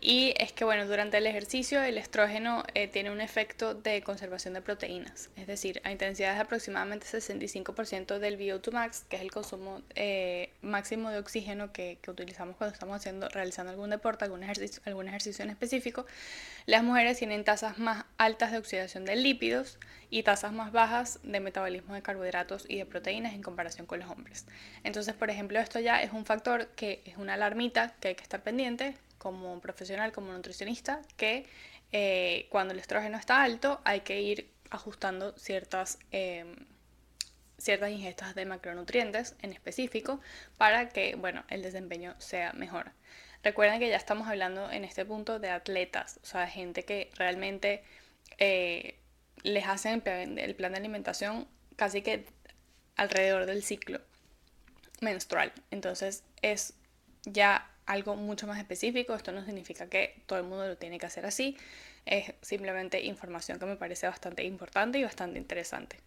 Y 0.00 0.34
es 0.38 0.52
que, 0.52 0.64
bueno, 0.64 0.86
durante 0.86 1.16
el 1.16 1.26
ejercicio 1.26 1.82
el 1.82 1.96
estrógeno 1.96 2.62
eh, 2.74 2.88
tiene 2.88 3.10
un 3.10 3.20
efecto 3.20 3.74
de 3.74 4.02
conservación 4.02 4.52
de 4.52 4.60
proteínas, 4.60 5.30
es 5.36 5.46
decir, 5.46 5.80
a 5.84 5.92
intensidades 5.92 6.36
de 6.36 6.42
aproximadamente 6.42 7.06
65% 7.06 8.18
del 8.18 8.38
VO2 8.38 8.72
max, 8.72 9.06
que 9.08 9.16
es 9.16 9.22
el 9.22 9.30
consumo 9.30 9.80
eh, 9.94 10.50
máximo 10.60 11.10
de 11.10 11.18
oxígeno 11.18 11.72
que, 11.72 11.98
utilizamos 12.06 12.56
cuando 12.56 12.74
estamos 12.74 12.96
haciendo, 12.96 13.28
realizando 13.30 13.70
algún 13.70 13.90
deporte, 13.90 14.24
algún 14.24 14.42
ejercicio, 14.42 14.82
algún 14.84 15.08
ejercicio 15.08 15.42
en 15.42 15.50
específico, 15.50 16.04
las 16.66 16.82
mujeres 16.82 17.18
tienen 17.18 17.44
tasas 17.44 17.78
más 17.78 18.04
altas 18.18 18.52
de 18.52 18.58
oxidación 18.58 19.04
de 19.04 19.16
lípidos 19.16 19.78
y 20.10 20.22
tasas 20.22 20.52
más 20.52 20.70
bajas 20.70 21.18
de 21.22 21.40
metabolismo 21.40 21.94
de 21.94 22.02
carbohidratos 22.02 22.66
y 22.68 22.76
de 22.76 22.86
proteínas 22.86 23.32
en 23.32 23.42
comparación 23.42 23.86
con 23.86 24.00
los 24.00 24.10
hombres. 24.10 24.46
Entonces, 24.82 25.14
por 25.14 25.30
ejemplo, 25.30 25.58
esto 25.58 25.80
ya 25.80 26.02
es 26.02 26.12
un 26.12 26.26
factor 26.26 26.68
que 26.76 27.02
es 27.04 27.16
una 27.16 27.34
alarmita 27.34 27.94
que 28.00 28.08
hay 28.08 28.14
que 28.14 28.22
estar 28.22 28.42
pendiente 28.42 28.96
como 29.24 29.58
profesional, 29.58 30.12
como 30.12 30.32
nutricionista, 30.32 31.00
que 31.16 31.46
eh, 31.92 32.46
cuando 32.50 32.74
el 32.74 32.78
estrógeno 32.78 33.16
está 33.16 33.42
alto 33.42 33.80
hay 33.84 34.00
que 34.00 34.20
ir 34.20 34.50
ajustando 34.68 35.32
ciertas, 35.38 35.98
em, 36.10 36.54
ciertas 37.56 37.90
ingestas 37.90 38.34
de 38.34 38.44
macronutrientes 38.44 39.34
en 39.40 39.54
específico 39.54 40.20
para 40.58 40.90
que 40.90 41.14
bueno, 41.14 41.42
el 41.48 41.62
desempeño 41.62 42.14
sea 42.18 42.52
mejor. 42.52 42.92
Recuerden 43.42 43.80
que 43.80 43.88
ya 43.88 43.96
estamos 43.96 44.28
hablando 44.28 44.70
en 44.70 44.84
este 44.84 45.06
punto 45.06 45.38
de 45.38 45.48
atletas, 45.48 46.20
o 46.22 46.26
sea, 46.26 46.46
gente 46.46 46.84
que 46.84 47.10
realmente 47.16 47.82
eh, 48.36 48.98
les 49.42 49.66
hacen 49.66 50.02
el 50.06 50.54
plan 50.54 50.72
de 50.72 50.78
alimentación 50.78 51.48
casi 51.76 52.02
que 52.02 52.26
alrededor 52.96 53.46
del 53.46 53.62
ciclo 53.62 54.00
menstrual. 55.00 55.52
Entonces 55.70 56.24
es 56.42 56.74
ya 57.24 57.73
algo 57.86 58.16
mucho 58.16 58.46
más 58.46 58.58
específico. 58.58 59.14
Esto 59.14 59.32
no 59.32 59.44
significa 59.44 59.88
que 59.88 60.22
todo 60.26 60.38
el 60.38 60.44
mundo 60.44 60.66
lo 60.66 60.76
tiene 60.76 60.98
que 60.98 61.06
hacer 61.06 61.26
así. 61.26 61.56
Es 62.06 62.32
simplemente 62.42 63.02
información 63.02 63.58
que 63.58 63.66
me 63.66 63.76
parece 63.76 64.06
bastante 64.06 64.44
importante 64.44 64.98
y 64.98 65.04
bastante 65.04 65.38
interesante. 65.38 65.98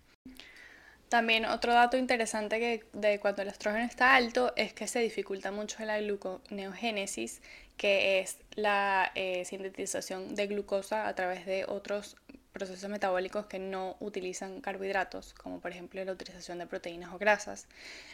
También 1.09 1.45
otro 1.45 1.73
dato 1.73 1.95
interesante 1.95 2.59
que 2.59 2.83
de 2.91 3.19
cuando 3.19 3.41
el 3.41 3.47
estrógeno 3.47 3.85
está 3.85 4.15
alto 4.15 4.51
es 4.57 4.73
que 4.73 4.87
se 4.87 4.99
dificulta 4.99 5.51
mucho 5.51 5.83
la 5.85 6.01
gluconeogénesis, 6.01 7.41
que 7.77 8.19
es 8.19 8.39
la 8.55 9.11
eh, 9.15 9.45
sintetización 9.45 10.35
de 10.35 10.47
glucosa 10.47 11.07
a 11.07 11.15
través 11.15 11.45
de 11.45 11.63
otros 11.65 12.17
procesos 12.57 12.89
metabólicos 12.89 13.45
que 13.45 13.59
no 13.59 13.95
utilizan 13.99 14.61
carbohidratos, 14.61 15.35
como 15.35 15.59
por 15.59 15.71
ejemplo 15.71 16.03
la 16.03 16.11
utilización 16.11 16.57
de 16.57 16.65
proteínas 16.65 17.13
o 17.13 17.19
grasas. 17.19 17.67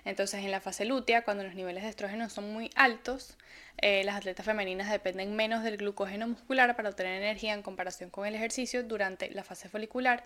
Entonces, 0.04 0.44
en 0.44 0.52
la 0.52 0.60
fase 0.60 0.84
lútea, 0.84 1.24
cuando 1.24 1.44
los 1.44 1.56
niveles 1.56 1.84
de 1.84 1.90
estrógeno 1.90 2.30
son 2.30 2.52
muy 2.52 2.70
altos, 2.76 3.38
eh, 3.82 4.04
las 4.04 4.18
atletas 4.18 4.46
femeninas 4.46 4.92
dependen 4.92 5.36
menos 5.36 5.64
del 5.64 5.78
glucógeno 5.78 6.28
muscular 6.28 6.76
para 6.76 6.90
obtener 6.90 7.22
energía 7.22 7.54
en 7.54 7.62
comparación 7.62 8.10
con 8.10 8.26
el 8.26 8.36
ejercicio 8.36 8.84
durante 8.84 9.32
la 9.32 9.46
fase 9.46 9.70
folicular 9.70 10.26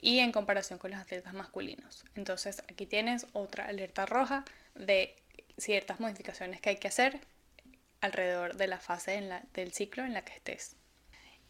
y 0.00 0.20
en 0.20 0.32
comparación 0.32 0.78
con 0.78 0.90
los 0.92 1.00
atletas 1.00 1.34
masculinos. 1.34 2.04
Entonces, 2.14 2.62
aquí 2.70 2.86
tienes 2.86 3.26
otra 3.34 3.66
alerta 3.66 4.06
roja 4.06 4.44
de 4.74 5.14
ciertas 5.58 6.00
modificaciones 6.00 6.60
que 6.62 6.70
hay 6.70 6.76
que 6.76 6.88
hacer 6.88 7.20
alrededor 8.00 8.56
de 8.56 8.66
la 8.66 8.78
fase 8.78 9.20
del 9.52 9.72
ciclo 9.72 10.04
en 10.04 10.14
la 10.14 10.22
que 10.22 10.32
estés. 10.34 10.76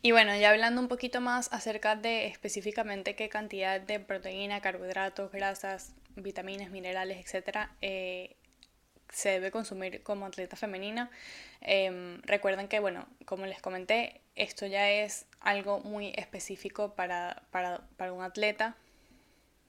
Y 0.00 0.12
bueno, 0.12 0.36
ya 0.36 0.50
hablando 0.50 0.80
un 0.80 0.88
poquito 0.88 1.20
más 1.20 1.52
acerca 1.52 1.96
de 1.96 2.26
específicamente 2.26 3.16
qué 3.16 3.28
cantidad 3.28 3.80
de 3.80 3.98
proteína, 3.98 4.60
carbohidratos, 4.60 5.32
grasas, 5.32 5.92
vitaminas, 6.14 6.70
minerales, 6.70 7.18
etcétera, 7.18 7.74
eh, 7.80 8.36
se 9.10 9.30
debe 9.30 9.50
consumir 9.50 10.02
como 10.04 10.26
atleta 10.26 10.56
femenina. 10.56 11.10
Em, 11.60 12.22
recuerden 12.22 12.68
que, 12.68 12.78
bueno, 12.78 13.08
como 13.24 13.46
les 13.46 13.60
comenté, 13.60 14.20
esto 14.36 14.66
ya 14.66 14.88
es 14.90 15.26
algo 15.40 15.80
muy 15.80 16.12
específico 16.16 16.94
para, 16.94 17.42
para, 17.50 17.80
para 17.96 18.12
un 18.12 18.22
atleta. 18.22 18.76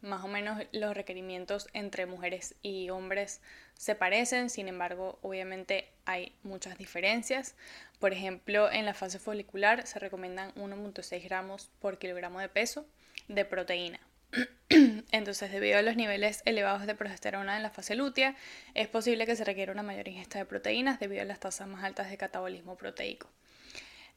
Más 0.02 0.24
o 0.24 0.28
menos 0.28 0.62
los 0.72 0.94
requerimientos 0.94 1.68
entre 1.74 2.06
mujeres 2.06 2.56
y 2.62 2.90
hombres 2.90 3.42
se 3.74 3.96
parecen, 3.96 4.50
sin 4.50 4.68
embargo, 4.68 5.20
obviamente 5.22 5.90
hay 6.10 6.34
muchas 6.42 6.78
diferencias. 6.78 7.56
Por 8.00 8.14
ejemplo, 8.14 8.72
en 8.72 8.86
la 8.86 8.96
fase 8.96 9.20
folicular 9.20 9.86
se 9.86 10.00
recomiendan 10.00 10.54
1.6 10.56 11.24
gramos 11.24 11.70
por 11.80 12.00
kilogramo 12.00 12.40
de 12.40 12.50
peso 12.50 12.86
de 13.28 13.46
proteína. 13.46 14.00
Entonces, 15.12 15.52
debido 15.52 15.78
a 15.78 15.84
los 15.84 15.96
niveles 15.96 16.42
elevados 16.46 16.88
de 16.88 16.96
progesterona 16.96 17.58
en 17.58 17.64
la 17.64 17.70
fase 17.70 17.96
lútea, 17.96 18.36
es 18.74 18.88
posible 18.88 19.28
que 19.28 19.36
se 19.36 19.44
requiera 19.44 19.72
una 19.72 19.84
mayor 19.84 20.08
ingesta 20.08 20.40
de 20.40 20.46
proteínas 20.46 21.00
debido 21.00 21.22
a 21.22 21.26
las 21.26 21.40
tasas 21.40 21.68
más 21.68 21.84
altas 21.84 22.10
de 22.10 22.18
catabolismo 22.18 22.76
proteico. 22.76 23.30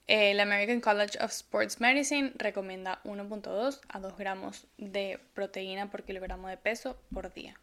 El 0.07 0.41
American 0.41 0.81
College 0.81 1.19
of 1.23 1.31
Sports 1.31 1.81
Medicine 1.81 2.33
recomienda 2.37 3.01
1.2 3.05 3.81
a 3.89 4.01
2 4.01 4.17
gramos 4.17 4.67
de 4.79 5.21
proteína 5.35 5.91
por 5.91 6.05
kilogramo 6.05 6.49
de 6.49 6.57
peso 6.57 6.99
por 7.13 7.33
día. 7.33 7.55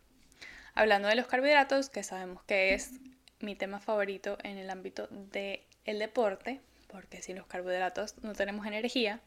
Hablando 0.75 1.07
de 1.07 1.15
los 1.15 1.27
carbohidratos, 1.27 1.89
que 1.89 2.03
sabemos 2.03 2.43
que 2.43 2.73
es 2.73 2.91
mi 3.39 3.55
tema 3.55 3.79
favorito 3.79 4.37
en 4.43 4.57
el 4.57 4.69
ámbito 4.69 5.07
del 5.09 5.99
deporte, 5.99 6.59
porque 6.87 7.21
sin 7.21 7.37
los 7.37 7.47
carbohidratos 7.47 8.15
no 8.23 8.33
tenemos 8.33 8.65
energía, 8.65 9.21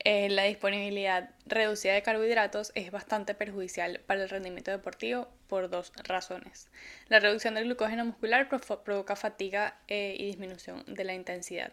eh, 0.00 0.28
la 0.28 0.44
disponibilidad 0.44 1.30
reducida 1.46 1.94
de 1.94 2.02
carbohidratos 2.02 2.72
es 2.74 2.90
bastante 2.90 3.34
perjudicial 3.34 4.00
para 4.06 4.22
el 4.22 4.28
rendimiento 4.28 4.70
deportivo 4.70 5.28
por 5.48 5.70
dos 5.70 5.92
razones. 6.02 6.68
La 7.08 7.20
reducción 7.20 7.54
del 7.54 7.64
glucógeno 7.64 8.04
muscular 8.04 8.48
provoca 8.48 9.16
fatiga 9.16 9.78
eh, 9.88 10.16
y 10.18 10.26
disminución 10.26 10.84
de 10.86 11.04
la 11.04 11.14
intensidad. 11.14 11.72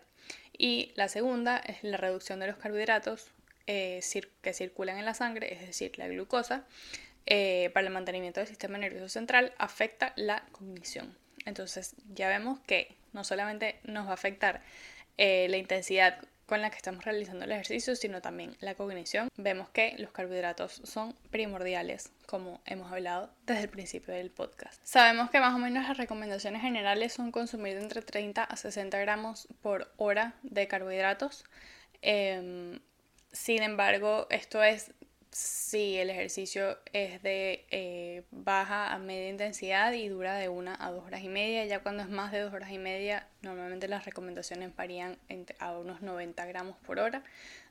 Y 0.57 0.91
la 0.95 1.07
segunda 1.07 1.57
es 1.57 1.83
la 1.83 1.97
reducción 1.97 2.39
de 2.39 2.47
los 2.47 2.57
carbohidratos 2.57 3.31
eh, 3.67 4.01
que 4.41 4.53
circulan 4.53 4.97
en 4.97 5.05
la 5.05 5.13
sangre, 5.13 5.53
es 5.53 5.61
decir, 5.61 5.97
la 5.97 6.07
glucosa, 6.07 6.65
para 7.25 7.87
el 7.87 7.93
mantenimiento 7.93 8.39
del 8.39 8.47
sistema 8.47 8.77
nervioso 8.77 9.07
central 9.07 9.53
afecta 9.57 10.11
la 10.15 10.43
cognición. 10.51 11.15
Entonces 11.45 11.95
ya 12.13 12.27
vemos 12.27 12.59
que 12.61 12.95
no 13.13 13.23
solamente 13.23 13.79
nos 13.83 14.05
va 14.05 14.11
a 14.11 14.15
afectar 14.15 14.61
eh, 15.17 15.47
la 15.49 15.57
intensidad 15.57 16.19
con 16.51 16.61
la 16.61 16.69
que 16.69 16.75
estamos 16.75 17.05
realizando 17.05 17.45
el 17.45 17.51
ejercicio, 17.53 17.95
sino 17.95 18.21
también 18.21 18.57
la 18.59 18.75
cognición. 18.75 19.29
Vemos 19.37 19.69
que 19.69 19.95
los 19.99 20.11
carbohidratos 20.11 20.81
son 20.83 21.15
primordiales, 21.29 22.11
como 22.25 22.59
hemos 22.65 22.91
hablado 22.91 23.33
desde 23.45 23.61
el 23.61 23.69
principio 23.69 24.13
del 24.13 24.31
podcast. 24.31 24.81
Sabemos 24.83 25.29
que 25.29 25.39
más 25.39 25.55
o 25.55 25.59
menos 25.59 25.87
las 25.87 25.97
recomendaciones 25.97 26.61
generales 26.61 27.13
son 27.13 27.31
consumir 27.31 27.77
entre 27.77 28.01
30 28.01 28.43
a 28.43 28.57
60 28.57 28.99
gramos 28.99 29.47
por 29.61 29.93
hora 29.95 30.33
de 30.43 30.67
carbohidratos. 30.67 31.45
Em, 32.01 32.81
sin 33.31 33.63
embargo, 33.63 34.27
esto 34.29 34.61
es 34.61 34.91
si 35.31 35.97
el 35.97 36.09
ejercicio 36.09 36.77
es 36.91 37.23
de 37.23 37.65
eh, 37.71 38.23
baja 38.31 38.93
a 38.93 38.97
media 38.97 39.29
intensidad 39.29 39.93
y 39.93 40.09
dura 40.09 40.35
de 40.35 40.49
una 40.49 40.75
a 40.79 40.91
dos 40.91 41.05
horas 41.05 41.23
y 41.23 41.29
media. 41.29 41.65
Ya 41.65 41.79
cuando 41.79 42.03
es 42.03 42.09
más 42.09 42.33
de 42.33 42.41
dos 42.41 42.53
horas 42.53 42.71
y 42.71 42.77
media, 42.77 43.27
normalmente 43.41 43.87
las 43.87 44.03
recomendaciones 44.03 44.75
varían 44.75 45.17
a 45.59 45.77
unos 45.77 46.01
90 46.01 46.45
gramos 46.47 46.75
por 46.85 46.99
hora 46.99 47.23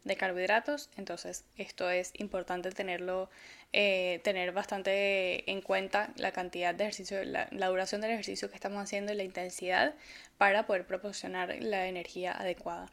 de 0.05 0.17
carbohidratos. 0.17 0.89
Entonces, 0.97 1.45
esto 1.57 1.91
es 1.91 2.13
importante 2.15 2.71
tenerlo, 2.71 3.29
eh, 3.75 4.21
tener 4.25 4.53
bastante 4.53 5.51
en 5.51 5.61
cuenta 5.61 6.15
la 6.17 6.33
cantidad 6.33 6.75
de 6.75 6.85
ejercicio, 6.85 7.23
la, 7.25 7.47
la 7.51 7.69
duración 7.69 8.01
del 8.01 8.13
ejercicio 8.13 8.49
que 8.49 8.55
estamos 8.55 8.83
haciendo 8.83 9.13
y 9.13 9.17
la 9.17 9.25
intensidad 9.25 9.95
para 10.39 10.65
poder 10.65 10.87
proporcionar 10.87 11.55
la 11.61 11.87
energía 11.89 12.33
adecuada. 12.33 12.91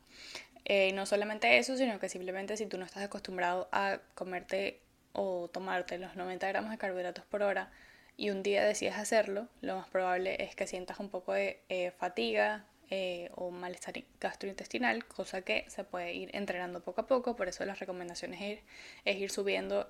Eh, 0.69 0.91
no 0.91 1.05
solamente 1.05 1.57
eso, 1.57 1.77
sino 1.77 1.97
que 1.97 2.09
simplemente 2.09 2.57
si 2.57 2.65
tú 2.65 2.77
no 2.77 2.83
estás 2.83 3.01
acostumbrado 3.03 3.69
a 3.71 4.01
comerte 4.15 4.81
o 5.13 5.49
tomarte 5.49 5.97
los 5.97 6.17
90 6.17 6.45
gramos 6.49 6.71
de 6.71 6.77
carbohidratos 6.77 7.23
por 7.23 7.41
hora 7.41 7.71
y 8.17 8.31
un 8.31 8.43
día 8.43 8.65
decides 8.65 8.95
hacerlo, 8.95 9.47
lo 9.61 9.77
más 9.77 9.87
probable 9.87 10.43
es 10.43 10.55
que 10.57 10.67
sientas 10.67 10.99
un 10.99 11.09
poco 11.09 11.31
de 11.31 11.61
eh, 11.69 11.91
fatiga, 11.91 12.65
eh, 12.89 13.29
o 13.35 13.49
malestar 13.51 13.93
gastrointestinal, 14.19 15.05
cosa 15.05 15.41
que 15.41 15.65
se 15.69 15.83
puede 15.85 16.13
ir 16.13 16.35
entrenando 16.35 16.81
poco 16.81 17.01
a 17.01 17.07
poco, 17.07 17.35
por 17.37 17.47
eso 17.47 17.65
las 17.65 17.79
recomendaciones 17.79 18.41
es 18.41 18.47
ir, 18.47 18.63
es 19.05 19.17
ir 19.17 19.29
subiendo 19.29 19.89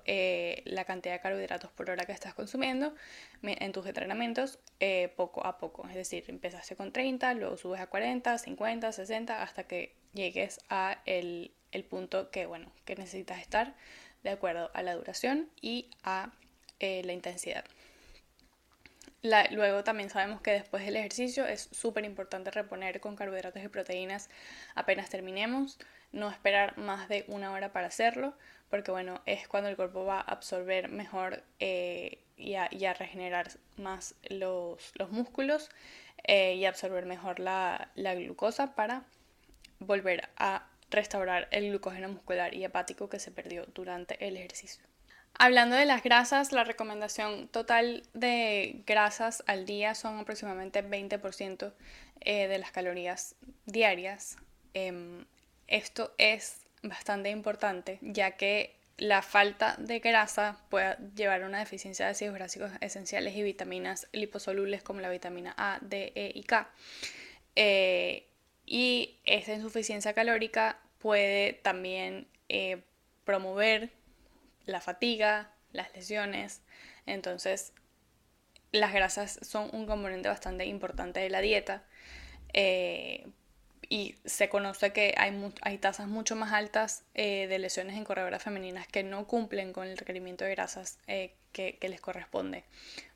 la 0.64 0.84
cantidad 0.84 1.14
de 1.14 1.20
carbohidratos 1.20 1.70
por 1.72 1.90
hora 1.90 2.06
que 2.06 2.12
estás 2.12 2.34
consumiendo 2.34 2.94
en 3.42 3.72
tus 3.72 3.86
entrenamientos 3.86 4.58
poco 5.16 5.46
a 5.46 5.58
poco, 5.58 5.88
es 5.88 5.94
decir, 5.94 6.24
empezaste 6.26 6.74
con 6.74 6.92
30, 6.92 7.34
luego 7.34 7.56
subes 7.56 7.80
a 7.80 7.86
40, 7.86 8.36
50, 8.36 8.90
60, 8.90 9.42
hasta 9.42 9.62
que 9.64 9.97
llegues 10.14 10.60
a 10.68 11.00
el, 11.06 11.52
el 11.72 11.84
punto 11.84 12.30
que, 12.30 12.46
bueno, 12.46 12.70
que 12.84 12.96
necesitas 12.96 13.40
estar 13.40 13.74
de 14.22 14.30
acuerdo 14.30 14.70
a 14.74 14.82
la 14.82 14.94
duración 14.94 15.48
y 15.60 15.90
a 16.02 16.32
la 16.80 17.12
intensidad. 17.12 17.64
Luego 19.22 19.82
también 19.82 20.10
sabemos 20.10 20.40
que 20.40 20.52
después 20.52 20.84
del 20.84 20.96
ejercicio 20.96 21.44
es 21.44 21.68
súper 21.72 22.04
importante 22.04 22.52
reponer 22.52 23.00
con 23.00 23.16
carbohidratos 23.16 23.62
y 23.62 23.68
proteínas 23.68 24.30
apenas 24.76 25.10
terminemos, 25.10 25.78
no 26.12 26.30
esperar 26.30 26.78
más 26.78 27.08
de 27.08 27.24
una 27.26 27.50
hora 27.52 27.72
para 27.72 27.88
hacerlo, 27.88 28.34
porque 28.70 28.92
bueno, 28.92 29.20
es 29.26 29.48
cuando 29.48 29.68
el 29.68 29.76
cuerpo 29.76 30.04
va 30.04 30.18
a 30.18 30.32
absorber 30.32 30.88
mejor 30.88 31.42
eh, 31.58 32.22
y, 32.36 32.54
a, 32.54 32.94
regenerar 32.94 33.50
más 33.76 34.14
los, 34.28 34.92
músculos 35.10 35.68
eh, 36.22 36.54
y 36.54 36.64
absorber 36.64 37.04
mejor 37.04 37.40
la, 37.40 37.90
la 37.96 38.14
glucosa 38.14 38.76
para 38.76 39.02
volver 39.78 40.28
a 40.36 40.68
restaurar 40.90 41.48
el 41.50 41.68
glucógeno 41.68 42.08
muscular 42.08 42.54
y 42.54 42.64
hepático 42.64 43.08
que 43.08 43.18
se 43.18 43.30
perdió 43.30 43.66
durante 43.74 44.26
el 44.26 44.36
ejercicio. 44.36 44.84
Hablando 45.34 45.76
de 45.76 45.84
las 45.84 46.02
grasas, 46.02 46.52
la 46.52 46.64
recomendación 46.64 47.48
total 47.48 48.02
de 48.12 48.82
grasas 48.86 49.44
al 49.46 49.66
día 49.66 49.94
son 49.94 50.18
aproximadamente 50.18 50.82
20% 50.82 51.72
eh, 52.20 52.48
de 52.48 52.58
las 52.58 52.72
calorías 52.72 53.36
diarias. 53.66 54.36
Em, 54.74 55.26
esto 55.68 56.12
es 56.18 56.66
bastante 56.82 57.30
importante 57.30 57.98
ya 58.02 58.32
que 58.32 58.78
la 58.96 59.22
falta 59.22 59.76
de 59.78 60.00
grasa 60.00 60.58
puede 60.70 60.96
llevar 61.14 61.42
a 61.42 61.46
una 61.46 61.60
deficiencia 61.60 62.06
de 62.06 62.12
ácidos 62.12 62.36
básicos 62.36 62.72
esenciales 62.80 63.36
y 63.36 63.42
vitaminas 63.44 64.08
liposolubles 64.12 64.82
como 64.82 65.00
la 65.00 65.08
vitamina 65.08 65.54
A, 65.56 65.78
D, 65.80 66.12
E 66.16 66.32
y 66.34 66.42
K. 66.42 66.68
Eh, 67.54 68.27
y 68.68 69.18
esta 69.24 69.54
insuficiencia 69.54 70.12
calórica 70.12 70.78
puede 70.98 71.54
también 71.54 72.28
eh, 72.50 72.82
promover 73.24 73.90
la 74.66 74.80
fatiga, 74.82 75.50
las 75.72 75.94
lesiones. 75.94 76.60
Entonces, 77.06 77.72
las 78.70 78.92
grasas 78.92 79.38
son 79.42 79.70
un 79.72 79.86
componente 79.86 80.28
bastante 80.28 80.66
importante 80.66 81.20
de 81.20 81.30
la 81.30 81.40
dieta. 81.40 81.84
Eh, 82.52 83.26
y 83.88 84.16
se 84.26 84.50
conoce 84.50 84.92
que 84.92 85.14
hay, 85.16 85.32
hay 85.62 85.78
tasas 85.78 86.08
mucho 86.08 86.36
más 86.36 86.52
altas 86.52 87.04
eh, 87.14 87.46
de 87.46 87.58
lesiones 87.58 87.96
en 87.96 88.04
corredoras 88.04 88.42
femeninas 88.42 88.86
que 88.86 89.02
no 89.02 89.26
cumplen 89.26 89.72
con 89.72 89.86
el 89.86 89.96
requerimiento 89.96 90.44
de 90.44 90.50
grasas 90.50 90.98
eh, 91.06 91.32
que 91.52 91.78
les 91.80 92.02
corresponde. 92.02 92.64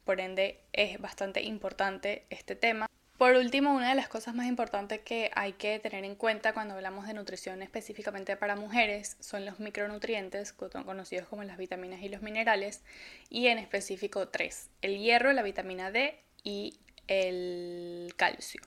Por 0.05 0.21
ende, 0.21 0.61
es 0.73 0.99
bastante 0.99 1.43
importante 1.43 2.25
este 2.31 2.57
tema. 2.57 2.87
Por 3.23 3.37
último, 3.37 3.73
una 3.73 3.91
de 3.91 3.95
las 3.95 4.09
cosas 4.09 4.35
más 4.35 4.49
importantes 4.49 4.99
que 4.99 5.31
hay 5.37 5.53
que 5.53 5.79
tener 5.79 6.05
en 6.05 6.17
cuenta 6.17 6.53
cuando 6.53 6.75
hablamos 6.75 7.07
de 7.07 7.15
nutrición 7.15 7.63
específicamente 7.63 8.37
para 8.37 8.57
mujeres 8.57 9.17
son 9.21 9.45
los 9.45 9.61
micronutrientes, 9.61 10.53
conocidos 10.53 11.29
como 11.29 11.45
las 11.45 11.57
vitaminas 11.57 12.03
y 12.03 12.09
los 12.09 12.21
minerales, 12.21 12.83
y 13.31 13.47
en 13.47 13.59
específico 13.59 14.27
tres, 14.27 14.71
el 14.81 14.99
hierro, 14.99 15.33
la 15.33 15.45
vitamina 15.45 15.93
D 15.93 16.19
y 16.43 16.81
el 17.07 18.13
calcio. 18.17 18.61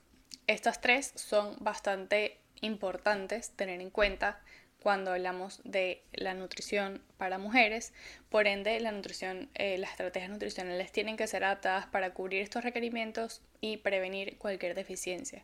Estas 0.48 0.80
tres 0.80 1.12
son 1.16 1.58
bastante 1.60 2.40
importantes 2.62 3.50
tener 3.58 3.82
en 3.82 3.90
cuenta 3.90 4.40
cuando 4.86 5.14
hablamos 5.14 5.62
de 5.64 6.04
la 6.14 6.36
nutrición 6.36 7.02
para 7.18 7.40
mujeres. 7.40 7.92
Por 8.30 8.46
ende, 8.46 8.78
eh, 8.78 9.78
las 9.80 9.90
estrategias 9.90 10.30
nutricionales 10.30 10.92
tienen 10.92 11.18
que 11.18 11.26
ser 11.26 11.44
adaptadas 11.44 11.88
para 11.88 12.14
cubrir 12.14 12.44
estos 12.44 12.64
requerimientos 12.64 13.42
y 13.62 13.78
prevenir 13.78 14.38
cualquier 14.38 14.76
deficiencia. 14.76 15.44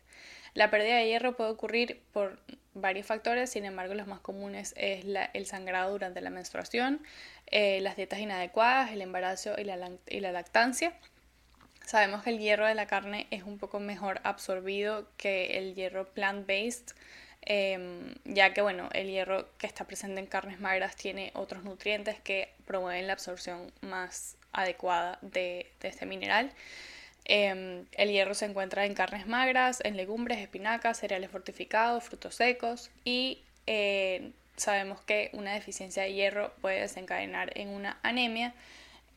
La 0.54 0.70
pérdida 0.70 0.94
de 0.94 1.08
hierro 1.08 1.36
puede 1.36 1.50
ocurrir 1.50 2.02
por 2.12 2.38
varios 2.74 3.04
factores, 3.04 3.50
sin 3.50 3.64
embargo 3.64 3.94
los 3.94 4.06
más 4.06 4.20
comunes 4.20 4.74
es 4.76 5.04
el 5.32 5.46
sangrado 5.46 5.90
durante 5.90 6.20
la 6.20 6.30
menstruación, 6.30 7.02
eh, 7.46 7.80
las 7.80 7.96
dietas 7.96 8.20
inadecuadas, 8.20 8.92
el 8.92 9.02
embarazo 9.02 9.56
y 9.58 10.20
la 10.20 10.30
lactancia. 10.30 10.92
Sabemos 11.84 12.22
que 12.22 12.30
el 12.30 12.38
hierro 12.38 12.68
de 12.68 12.76
la 12.76 12.86
carne 12.86 13.26
es 13.32 13.42
un 13.42 13.58
poco 13.58 13.80
mejor 13.80 14.20
absorbido 14.22 15.08
que 15.16 15.58
el 15.58 15.74
hierro 15.74 16.14
plant-based, 16.14 16.94
Em, 17.44 18.14
ya 18.24 18.54
que 18.54 18.62
bueno, 18.62 18.88
el 18.92 19.08
hierro 19.08 19.48
que 19.58 19.66
está 19.66 19.84
presente 19.84 20.20
en 20.20 20.26
carnes 20.26 20.60
magras 20.60 20.94
tiene 20.94 21.32
otros 21.34 21.64
nutrientes 21.64 22.20
que 22.20 22.52
promueven 22.66 23.08
la 23.08 23.14
absorción 23.14 23.72
más 23.80 24.36
adecuada 24.52 25.18
de, 25.22 25.70
este 25.82 26.06
mineral. 26.06 26.52
Em, 27.24 27.86
el 27.92 28.10
hierro 28.10 28.34
se 28.34 28.46
encuentra 28.46 28.86
en 28.86 28.94
carnes 28.94 29.26
magras, 29.26 29.80
en 29.84 29.96
legumbres, 29.96 30.38
espinacas, 30.38 30.98
cereales 30.98 31.30
fortificados, 31.30 32.04
frutos 32.04 32.34
secos 32.36 32.90
y 33.04 33.42
eh, 33.66 34.32
sabemos 34.56 35.00
que 35.00 35.30
una 35.32 35.54
deficiencia 35.54 36.04
de 36.04 36.12
hierro 36.14 36.52
puede 36.60 36.80
desencadenar 36.80 37.56
en 37.58 37.68
una 37.68 37.98
anemia 38.02 38.54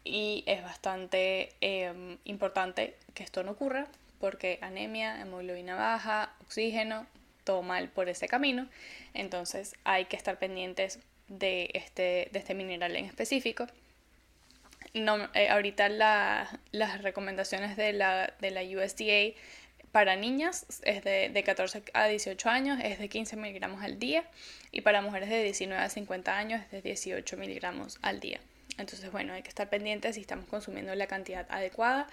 y 0.04 0.44
es 0.48 0.64
bastante 0.64 1.54
em, 1.62 2.18
importante 2.26 2.96
que 3.14 3.24
esto 3.24 3.44
no 3.44 3.52
ocurra 3.52 3.88
porque 4.20 4.60
anemia, 4.62 5.22
hemoglobina 5.22 5.76
baja, 5.76 6.34
oxígeno 6.42 7.06
todo 7.46 7.62
mal 7.62 7.88
por 7.88 8.10
ese 8.10 8.28
camino. 8.28 8.68
Entonces 9.14 9.76
hay 9.86 10.06
que 10.06 10.18
estar 10.18 10.38
pendientes 10.38 11.00
de 11.30 11.70
este, 11.74 12.28
de 12.32 12.40
este 12.40 12.54
mineral 12.54 12.96
en 12.98 13.06
específico. 13.06 13.68
No, 14.94 15.30
eh, 15.34 15.50
ahorita 15.50 15.90
las 15.90 17.02
recomendaciones 17.02 17.78
de 17.78 17.94
la, 17.94 18.34
de 18.40 18.52
la 18.52 18.62
USDA 18.62 19.36
para 19.92 20.16
niñas 20.16 20.66
es 20.84 21.04
de, 21.04 21.30
de, 21.30 21.44
14 21.44 21.84
a 21.94 22.08
18 22.08 22.50
años, 22.50 22.80
es 22.84 23.00
de 23.00 23.08
15 23.08 23.38
miligramos 23.38 23.82
al 23.82 23.98
día 23.98 24.26
y 24.72 24.82
para 24.82 25.02
mujeres 25.02 25.30
de 25.30 25.42
19 25.44 25.82
a 25.82 25.90
50 25.90 26.38
años 26.38 26.62
es 26.62 26.72
de 26.72 26.82
18 26.82 27.38
miligramos 27.38 27.98
al 28.02 28.20
día. 28.20 28.40
Entonces, 28.78 29.12
bueno, 29.12 29.34
hay 29.34 29.42
que 29.42 29.50
estar 29.50 29.70
pendientes 29.70 30.16
si 30.16 30.22
estamos 30.22 30.46
consumiendo 30.46 30.94
la 30.96 31.08
cantidad 31.08 31.46
adecuada 31.50 32.08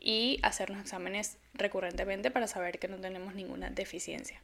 y 0.00 0.40
hacernos 0.42 0.80
exámenes 0.80 1.38
recurrentemente 1.54 2.30
para 2.30 2.46
saber 2.46 2.78
que 2.78 2.88
no 2.88 2.96
tenemos 2.96 3.34
ninguna 3.34 3.70
deficiencia. 3.70 4.40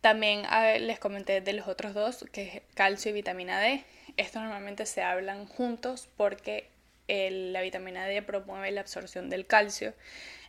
También 0.00 0.42
les 0.86 0.98
comenté 0.98 1.40
de 1.40 1.52
los 1.52 1.66
otros 1.66 1.94
dos, 1.94 2.24
que 2.30 2.42
es 2.42 2.62
calcio 2.74 3.10
y 3.10 3.14
vitamina 3.14 3.60
D. 3.60 3.82
Estos 4.16 4.42
normalmente 4.42 4.86
se 4.86 5.02
hablan 5.02 5.46
juntos 5.46 6.08
porque 6.16 6.68
la 7.08 7.60
vitamina 7.60 8.06
D 8.06 8.22
promueve 8.22 8.70
la 8.70 8.82
absorción 8.82 9.30
del 9.30 9.46
calcio. 9.46 9.94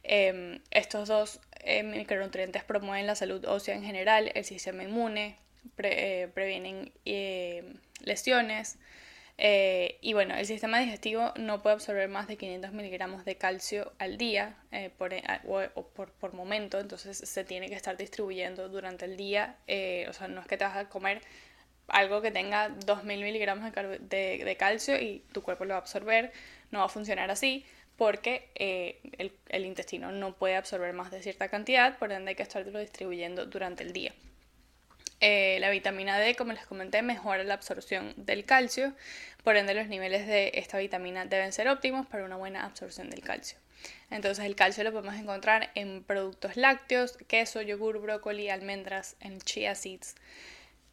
Em, 0.04 0.60
estos 0.72 1.08
dos 1.08 1.40
eh, 1.62 1.84
micronutrientes 1.84 2.64
promueven 2.64 3.08
la 3.08 3.16
salud 3.16 3.44
ósea 3.46 3.76
en 3.76 3.84
general, 3.84 4.32
el 4.36 4.46
sistema 4.46 4.84
inmune, 4.84 5.38
eh, 5.80 6.30
previenen 6.34 6.92
eh, 7.06 7.74
lesiones, 8.02 8.78
eh, 9.40 10.00
y 10.02 10.14
bueno, 10.14 10.36
el 10.36 10.48
sistema 10.48 10.80
digestivo 10.80 11.32
no 11.36 11.62
puede 11.62 11.76
absorber 11.76 12.10
más 12.10 12.28
de 12.28 12.38
500 12.38 12.72
miligramos 12.74 13.24
de 13.24 13.36
calcio 13.36 13.94
al 14.00 14.18
día 14.18 14.56
eh, 14.72 14.90
por, 14.98 15.14
eh, 15.14 15.24
o, 15.46 15.84
por, 15.88 16.34
momento, 16.34 16.80
entonces 16.80 17.18
se 17.18 17.44
tiene 17.44 17.70
que 17.70 17.76
estar 17.76 17.98
distribuyendo 17.98 18.68
durante 18.68 19.06
el 19.06 19.16
día. 19.16 19.58
o 20.10 20.14
sea, 20.14 20.28
no 20.28 20.42
es 20.42 20.48
que 20.48 20.58
te 20.58 20.64
vas 20.64 20.76
a 20.76 20.90
comer 20.90 21.22
algo 21.88 22.22
que 22.22 22.32
tenga 22.32 22.70
2000 22.70 23.22
miligramos 23.24 23.72
de, 23.74 24.44
de, 24.44 24.58
calcio 24.58 25.00
y 25.00 25.24
tu 25.32 25.44
cuerpo 25.44 25.66
lo 25.66 25.72
va 25.72 25.78
a 25.78 25.82
absorber, 25.82 26.34
no 26.72 26.80
va 26.80 26.86
a 26.86 26.90
funcionar 26.90 27.32
así 27.32 27.66
porque 27.96 28.50
el, 28.56 29.32
el 29.50 29.66
intestino 29.66 30.12
no 30.12 30.36
puede 30.36 30.56
absorber 30.56 30.94
más 30.94 31.12
de 31.12 31.22
cierta 31.22 31.50
cantidad, 31.50 31.98
por 31.98 32.12
ende 32.12 32.30
hay 32.30 32.36
que 32.36 32.44
estarlo 32.44 32.80
distribuyendo 32.80 33.46
durante 33.46 33.84
el 33.84 33.94
día. 33.94 34.14
Eh, 35.20 35.58
la 35.60 35.70
vitamina 35.70 36.20
D, 36.20 36.36
como 36.36 36.54
les 36.54 36.66
comenté, 36.66 37.02
mejora 37.02 37.44
la 37.44 37.56
absorción 37.56 38.14
del 38.18 38.46
calcio, 38.46 38.94
por 39.44 39.58
ende 39.58 39.74
los 39.74 39.88
niveles 39.88 40.28
de 40.28 40.52
esta 40.56 40.78
vitamina 40.78 41.26
deben 41.26 41.54
ser 41.54 41.68
óptimos 41.70 42.06
para 42.06 42.24
una 42.24 42.36
buena 42.36 42.66
absorción 42.66 43.10
del 43.10 43.22
calcio. 43.22 43.58
Entonces 44.12 44.46
el 44.46 44.56
calcio 44.56 44.84
lo 44.84 44.92
podemos 44.92 45.16
encontrar 45.16 45.72
en 45.76 46.04
productos 46.04 46.56
lácteos, 46.58 47.18
queso, 47.28 47.62
yogur, 47.62 48.00
brócoli, 48.00 48.50
almendras, 48.50 49.16
en 49.20 49.40
chia 49.40 49.76
seeds. 49.76 50.16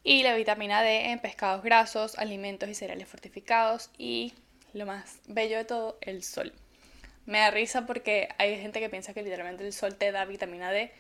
Y 0.03 0.23
la 0.23 0.35
vitamina 0.35 0.83
D 0.83 1.11
en 1.11 1.19
pescados 1.19 1.63
grasos, 1.63 2.19
alimentos 2.19 2.69
y 2.69 2.75
cereales 2.75 3.09
fortificados 3.09 3.91
y 3.97 4.35
lo 4.73 4.87
más 4.87 5.19
bello 5.27 5.57
de 5.57 5.65
todo, 5.65 5.99
el 6.01 6.23
sol. 6.23 6.53
Me 7.27 7.39
da 7.39 7.51
risa 7.51 7.87
porque 7.87 8.29
hay 8.39 8.61
gente 8.61 8.81
que 8.81 8.91
piensa 8.91 9.15
que 9.15 9.23
literalmente 9.23 9.65
el 9.65 9.73
sol 9.73 9.97
te 9.97 10.13
da 10.13 10.25
vitamina 10.27 10.71
D. 10.71 10.93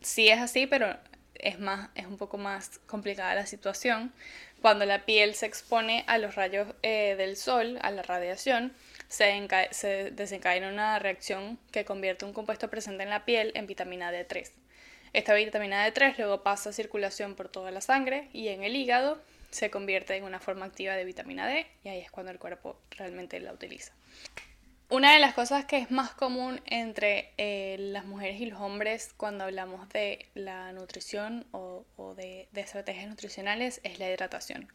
Sí 0.00 0.28
es 0.28 0.38
así, 0.38 0.66
pero 0.66 0.96
es, 1.38 1.58
más, 1.58 1.90
es 1.94 2.06
un 2.06 2.16
poco 2.16 2.38
más 2.38 2.78
complicada 2.86 3.34
la 3.34 3.46
situación. 3.46 4.12
Cuando 4.60 4.84
la 4.84 5.04
piel 5.04 5.34
se 5.34 5.46
expone 5.46 6.04
a 6.06 6.18
los 6.18 6.34
rayos 6.34 6.68
eh, 6.82 7.14
del 7.16 7.36
sol, 7.36 7.78
a 7.82 7.90
la 7.90 8.02
radiación, 8.02 8.72
se, 9.08 9.48
se 9.70 10.10
desencadena 10.10 10.68
una 10.68 10.98
reacción 10.98 11.58
que 11.70 11.84
convierte 11.84 12.24
un 12.24 12.32
compuesto 12.32 12.68
presente 12.68 13.04
en 13.04 13.10
la 13.10 13.24
piel 13.24 13.52
en 13.54 13.66
vitamina 13.66 14.12
D3. 14.12 14.50
Esta 15.12 15.34
vitamina 15.34 15.88
D3 15.88 16.16
luego 16.18 16.42
pasa 16.42 16.70
a 16.70 16.72
circulación 16.72 17.34
por 17.34 17.48
toda 17.48 17.70
la 17.70 17.80
sangre 17.80 18.28
y 18.32 18.48
en 18.48 18.62
el 18.62 18.76
hígado 18.76 19.20
se 19.50 19.70
convierte 19.70 20.14
en 20.16 20.24
una 20.24 20.40
forma 20.40 20.66
activa 20.66 20.94
de 20.94 21.04
vitamina 21.04 21.46
D 21.46 21.66
y 21.84 21.88
ahí 21.88 22.00
es 22.00 22.10
cuando 22.10 22.32
el 22.32 22.38
cuerpo 22.38 22.78
realmente 22.90 23.40
la 23.40 23.52
utiliza. 23.52 23.92
Una 24.90 25.12
de 25.12 25.18
las 25.18 25.34
cosas 25.34 25.66
que 25.66 25.76
es 25.76 25.90
más 25.90 26.12
común 26.12 26.62
entre 26.64 27.34
eh, 27.36 27.76
las 27.78 28.06
mujeres 28.06 28.40
y 28.40 28.46
los 28.46 28.58
hombres 28.58 29.12
cuando 29.18 29.44
hablamos 29.44 29.86
de 29.90 30.24
la 30.34 30.72
nutrición 30.72 31.46
o, 31.52 31.84
de, 32.16 32.48
de, 32.52 32.60
estrategias 32.62 33.06
nutricionales 33.06 33.82
es 33.84 33.98
la 33.98 34.08
hidratación. 34.10 34.66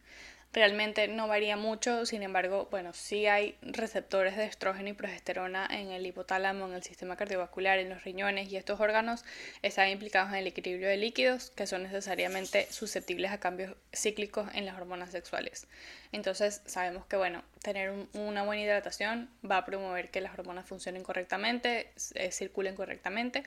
Realmente 0.52 1.08
no 1.08 1.26
varía 1.26 1.56
mucho, 1.56 2.06
sin 2.06 2.22
embargo, 2.22 2.68
bueno, 2.70 2.92
sí 2.92 3.26
hay 3.26 3.56
receptores 3.60 4.36
de 4.36 4.44
estrógeno 4.44 4.88
y 4.88 4.92
progesterona 4.92 5.66
en 5.68 5.90
el 5.90 6.06
hipotálamo, 6.06 6.68
en 6.68 6.74
el 6.74 6.84
sistema 6.84 7.16
cardiovascular, 7.16 7.80
en 7.80 7.88
los 7.88 8.04
riñones 8.04 8.52
y 8.52 8.56
estos 8.56 8.78
órganos 8.78 9.24
están 9.62 9.88
implicados 9.88 10.28
en 10.30 10.36
el 10.36 10.46
equilibrio 10.46 10.86
de 10.86 10.96
líquidos 10.96 11.50
que 11.56 11.66
son 11.66 11.82
necesariamente 11.82 12.68
susceptibles 12.70 13.32
a 13.32 13.40
cambios 13.40 13.74
cíclicos 13.92 14.48
en 14.54 14.64
las 14.64 14.76
hormonas 14.76 15.10
sexuales. 15.10 15.66
Entonces 16.14 16.62
sabemos 16.66 17.06
que 17.06 17.16
bueno, 17.16 17.42
tener 17.60 17.92
una 18.12 18.44
buena 18.44 18.62
hidratación 18.62 19.28
va 19.44 19.56
a 19.56 19.64
promover 19.64 20.12
que 20.12 20.20
las 20.20 20.38
hormonas 20.38 20.64
funcionen 20.64 21.02
correctamente, 21.02 21.90
eh, 22.14 22.30
circulen 22.30 22.76
correctamente, 22.76 23.42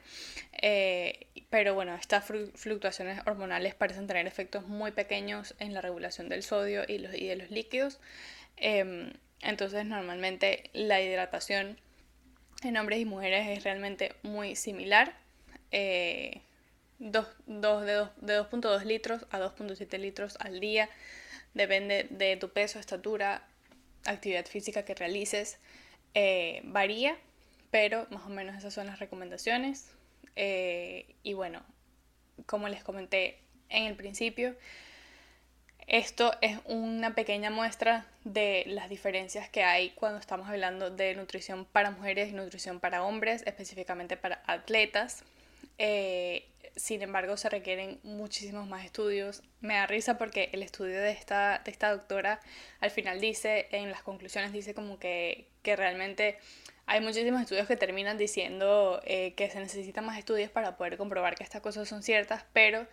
eh, 0.61 1.27
pero 1.49 1.75
bueno, 1.75 1.95
estas 1.95 2.25
fluctuaciones 2.25 3.21
hormonales 3.25 3.73
parecen 3.73 4.05
tener 4.05 4.27
efectos 4.27 4.67
muy 4.67 4.91
pequeños 4.91 5.55
en 5.59 5.73
la 5.73 5.79
regulación 5.79 6.27
del 6.27 6.43
sodio 6.43 6.83
y, 6.85 6.97
los, 6.97 7.15
y 7.15 7.27
de 7.27 7.37
los 7.37 7.51
líquidos. 7.51 8.01
Em, 8.57 9.13
entonces 9.39 9.85
normalmente 9.85 10.69
la 10.73 10.99
hidratación 10.99 11.79
en 12.63 12.75
hombres 12.75 12.99
y 12.99 13.05
mujeres 13.05 13.47
es 13.47 13.63
realmente 13.63 14.13
muy 14.23 14.57
similar. 14.57 15.13
Eh, 15.71 16.41
dos, 16.99 17.27
dos, 17.45 17.85
de 17.85 17.93
2.2 18.41 18.83
litros 18.83 19.25
a 19.31 19.39
2.7 19.39 19.97
litros 19.99 20.35
al 20.41 20.59
día 20.59 20.89
depende 21.57 22.07
de 22.09 22.37
tu 22.37 22.49
peso, 22.49 22.79
estatura, 22.79 23.43
actividad 24.05 24.45
física 24.45 24.85
que 24.85 24.95
realices, 24.95 25.59
eh, 26.13 26.61
varía, 26.63 27.17
pero 27.71 28.07
más 28.11 28.25
o 28.25 28.29
menos 28.29 28.55
esas 28.55 28.73
son 28.73 28.87
las 28.87 28.99
recomendaciones. 28.99 29.91
Eh, 30.35 31.15
y 31.23 31.33
bueno, 31.33 31.63
como 32.45 32.69
les 32.69 32.83
comenté 32.83 33.39
en 33.69 33.85
el 33.85 33.95
principio, 33.95 34.55
esto 35.87 36.33
es 36.41 36.59
una 36.65 37.15
pequeña 37.15 37.49
muestra 37.49 38.05
de 38.23 38.63
las 38.67 38.89
diferencias 38.89 39.49
que 39.49 39.63
hay 39.63 39.91
cuando 39.91 40.19
estamos 40.19 40.47
hablando 40.49 40.89
de 40.89 41.15
nutrición 41.15 41.65
para 41.65 41.91
mujeres 41.91 42.29
y 42.29 42.33
nutrición 42.33 42.79
para 42.79 43.03
hombres, 43.03 43.43
específicamente 43.47 44.17
para 44.17 44.43
atletas. 44.45 45.23
Eh, 45.77 46.45
sin 46.77 47.01
embargo, 47.01 47.37
se 47.37 47.49
requieren 47.49 47.99
muchísimos 48.03 48.67
más 48.67 48.85
estudios. 48.85 49.43
Me 49.59 49.75
da 49.75 49.87
risa 49.87 50.17
porque 50.17 50.49
el 50.53 50.63
estudio 50.63 51.01
de 51.01 51.11
esta, 51.11 51.61
de 51.65 51.71
esta 51.71 51.91
doctora 51.91 52.39
al 52.79 52.91
final 52.91 53.19
dice, 53.19 53.67
en 53.71 53.91
las 53.91 54.03
conclusiones 54.03 54.53
dice 54.53 54.73
como 54.73 54.99
que, 54.99 55.49
que 55.63 55.75
realmente 55.75 56.37
hay 56.85 57.01
muchísimos 57.01 57.41
estudios 57.41 57.67
que 57.67 57.75
terminan 57.75 58.17
diciendo 58.17 59.01
eh, 59.03 59.33
que 59.33 59.49
se 59.49 59.59
necesitan 59.59 60.05
más 60.05 60.17
estudios 60.17 60.49
para 60.49 60.77
poder 60.77 60.97
comprobar 60.97 61.35
que 61.35 61.43
estas 61.43 61.61
cosas 61.61 61.89
son 61.89 62.01
ciertas, 62.01 62.45
pero 62.53 62.87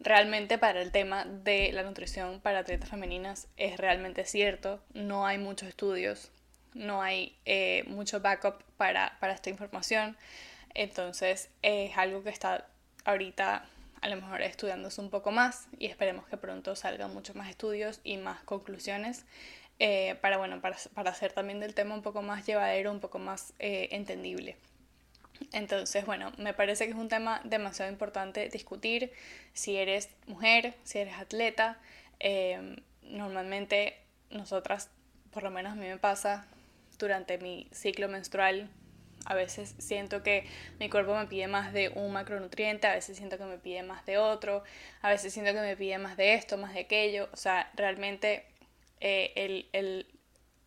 realmente 0.00 0.58
para 0.58 0.82
el 0.82 0.90
tema 0.90 1.24
de 1.24 1.70
la 1.72 1.82
nutrición 1.82 2.40
para 2.40 2.60
atletas 2.60 2.90
femeninas 2.90 3.48
es 3.56 3.76
realmente 3.76 4.24
cierto. 4.24 4.82
No 4.94 5.26
hay 5.26 5.38
muchos 5.38 5.68
estudios, 5.68 6.32
no 6.74 7.02
hay 7.02 7.38
eh, 7.44 7.84
mucho 7.86 8.20
backup 8.20 8.62
para, 8.76 9.16
para 9.20 9.34
esta 9.34 9.50
información. 9.50 10.16
Entonces 10.74 11.48
es 11.62 11.96
algo 11.96 12.22
que 12.24 12.30
está 12.30 12.66
ahorita 13.06 13.64
a 14.02 14.08
lo 14.08 14.16
mejor 14.16 14.42
estudiándose 14.42 15.00
un 15.00 15.10
poco 15.10 15.30
más 15.30 15.68
y 15.78 15.86
esperemos 15.86 16.26
que 16.26 16.36
pronto 16.36 16.76
salgan 16.76 17.14
muchos 17.14 17.34
más 17.34 17.48
estudios 17.48 18.00
y 18.04 18.18
más 18.18 18.42
conclusiones 18.42 19.24
eh, 19.78 20.16
para, 20.20 20.36
bueno, 20.36 20.60
para, 20.60 20.76
para, 20.94 21.10
hacer 21.10 21.32
también 21.32 21.60
del 21.60 21.74
tema 21.74 21.94
un 21.94 22.02
poco 22.02 22.22
más 22.22 22.46
llevadero, 22.46 22.92
un 22.92 23.00
poco 23.00 23.18
más 23.18 23.54
eh, 23.58 23.88
entendible. 23.92 24.56
Entonces, 25.52 26.06
bueno, 26.06 26.32
me 26.38 26.54
parece 26.54 26.86
que 26.86 26.92
es 26.92 26.96
un 26.96 27.08
tema 27.08 27.40
demasiado 27.44 27.90
importante 27.90 28.48
discutir 28.48 29.12
si 29.52 29.76
eres 29.76 30.08
mujer, 30.26 30.74
si 30.82 30.98
eres 30.98 31.14
atleta. 31.14 31.78
Eh, 32.20 32.76
normalmente 33.02 33.98
nosotras, 34.30 34.90
por 35.30 35.42
lo 35.42 35.50
menos 35.50 35.72
a 35.72 35.76
mí 35.76 35.86
me 35.86 35.98
pasa, 35.98 36.46
durante 36.98 37.36
mi 37.36 37.68
ciclo 37.70 38.08
menstrual 38.08 38.70
a 39.26 39.34
veces 39.34 39.74
siento 39.78 40.22
que 40.22 40.46
mi 40.78 40.88
cuerpo 40.88 41.14
me 41.14 41.26
pide 41.26 41.48
más 41.48 41.72
de 41.72 41.88
un 41.90 42.12
macronutriente, 42.12 42.86
a 42.86 42.94
veces 42.94 43.16
siento 43.16 43.38
que 43.38 43.44
me 43.44 43.58
pide 43.58 43.82
más 43.82 44.06
de 44.06 44.18
otro, 44.18 44.62
a 45.02 45.10
veces 45.10 45.32
siento 45.32 45.52
que 45.52 45.60
me 45.60 45.76
pide 45.76 45.98
más 45.98 46.16
de 46.16 46.34
esto, 46.34 46.56
más 46.56 46.72
de 46.74 46.80
aquello. 46.80 47.28
O 47.32 47.36
sea, 47.36 47.70
realmente 47.74 48.44
eh, 49.00 49.32
el, 49.72 50.06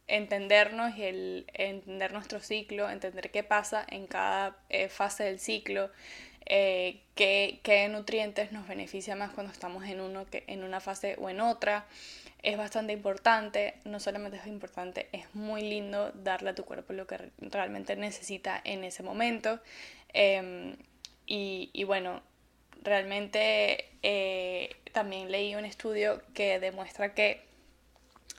entendernos 0.07 0.97
y 0.97 1.03
el 1.03 1.45
entender 1.53 2.11
nuestro 2.11 2.39
ciclo, 2.39 2.89
entender 2.89 3.31
qué 3.31 3.43
pasa 3.43 3.85
en 3.87 4.07
cada 4.07 4.57
eh, 4.69 4.89
fase 4.89 5.23
del 5.23 5.39
ciclo, 5.39 5.91
eh, 6.49 7.01
qué, 7.13 7.87
nutrientes 7.91 8.51
nos 8.51 8.67
beneficia 8.67 9.15
más 9.15 9.31
cuando 9.31 9.53
estamos 9.53 9.85
en, 9.85 10.01
uno 10.01 10.25
que, 10.25 10.43
en 10.47 10.63
una 10.63 10.79
fase 10.79 11.15
o 11.19 11.29
en 11.29 11.41
otra 11.41 11.85
es 12.41 12.57
bastante 12.57 12.93
importante, 12.93 13.75
no 13.85 13.99
solamente 13.99 14.37
es 14.37 14.47
importante, 14.47 15.09
es 15.11 15.33
muy 15.35 15.61
lindo 15.61 16.11
darle 16.11 16.51
a 16.51 16.55
tu 16.55 16.63
cuerpo 16.65 16.93
lo 16.93 17.05
que 17.05 17.31
realmente 17.39 17.95
necesita 17.95 18.59
en 18.63 18.83
ese 18.83 19.03
momento. 19.03 19.59
Em, 20.13 20.75
y, 21.27 21.83
bueno, 21.83 22.23
realmente 22.81 23.85
eh, 24.01 24.69
también 24.93 25.29
leí 25.29 25.53
un 25.55 25.65
estudio 25.65 26.23
que 26.33 26.59
demuestra 26.59 27.13
que 27.13 27.41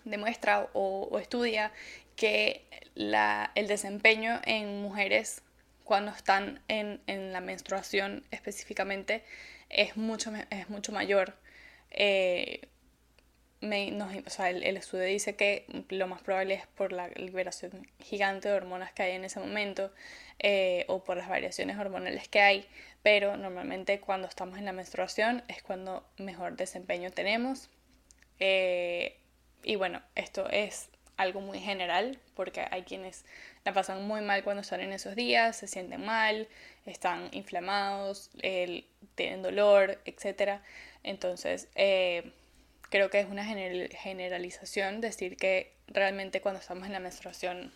demuestra 0.04 0.68
o, 0.72 1.16
estudia 1.20 1.72
que 2.16 2.64
la, 2.94 3.52
el 3.54 3.68
desempeño 3.68 4.40
en 4.44 4.82
mujeres 4.82 5.42
cuando 5.90 6.12
están 6.12 6.62
en, 6.68 7.00
la 7.32 7.40
menstruación 7.40 8.22
específicamente 8.30 9.24
es 9.68 9.96
mucho, 9.96 10.30
es 10.50 10.70
mucho 10.70 10.92
mayor. 10.92 11.34
Eh, 11.90 12.68
el, 13.60 14.76
estudio 14.76 15.02
dice 15.02 15.34
que 15.34 15.66
lo 15.88 16.06
más 16.06 16.22
probable 16.22 16.54
es 16.54 16.68
por 16.68 16.92
la 16.92 17.08
liberación 17.08 17.88
gigante 17.98 18.48
de 18.48 18.54
hormonas 18.54 18.92
que 18.92 19.02
hay 19.02 19.16
en 19.16 19.24
ese 19.24 19.40
momento 19.40 19.92
eh, 20.38 20.84
o 20.86 21.02
por 21.02 21.16
las 21.16 21.28
variaciones 21.28 21.76
hormonales 21.76 22.28
que 22.28 22.40
hay, 22.40 22.68
pero 23.02 23.36
normalmente 23.36 23.98
cuando 23.98 24.28
estamos 24.28 24.58
en 24.58 24.66
la 24.66 24.72
menstruación 24.72 25.42
es 25.48 25.60
cuando 25.60 26.08
mejor 26.18 26.56
desempeño 26.56 27.10
tenemos. 27.10 27.68
Eh, 28.38 29.18
y 29.64 29.74
bueno, 29.74 30.02
esto 30.14 30.48
es 30.50 30.88
algo 31.20 31.40
muy 31.40 31.60
general 31.60 32.18
porque 32.34 32.66
hay 32.70 32.82
quienes 32.82 33.24
la 33.64 33.72
pasan 33.72 34.06
muy 34.06 34.22
mal 34.22 34.42
cuando 34.42 34.62
están 34.62 34.80
en 34.80 34.92
esos 34.92 35.14
días, 35.14 35.56
se 35.56 35.66
sienten 35.66 36.04
mal, 36.04 36.48
están 36.86 37.28
inflamados, 37.32 38.30
tienen 39.14 39.42
dolor, 39.42 40.00
etc. 40.06 40.60
Entonces, 41.02 41.68
eh, 41.74 42.32
creo 42.88 43.10
que 43.10 43.20
es 43.20 43.26
una 43.28 43.44
generalización 43.44 45.00
decir 45.00 45.36
que 45.36 45.72
realmente 45.88 46.40
cuando 46.40 46.60
estamos 46.60 46.86
en 46.86 46.92
la 46.92 47.00
menstruación 47.00 47.72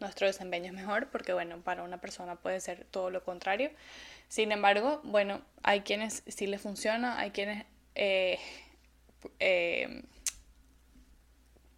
nuestro 0.00 0.26
desempeño 0.26 0.66
es 0.66 0.72
mejor, 0.72 1.08
porque 1.10 1.32
bueno, 1.32 1.60
para 1.60 1.84
una 1.84 1.98
persona 1.98 2.36
puede 2.36 2.60
ser 2.60 2.84
todo 2.90 3.08
lo 3.10 3.24
contrario. 3.24 3.70
Sin 4.28 4.52
embargo, 4.52 5.00
bueno, 5.04 5.40
hay 5.62 5.80
quienes 5.82 6.24
sí 6.26 6.46
les 6.46 6.60
funciona, 6.60 7.18
hay 7.18 7.30
quienes 7.30 7.64
eh, 7.94 8.38
eh, 9.38 10.02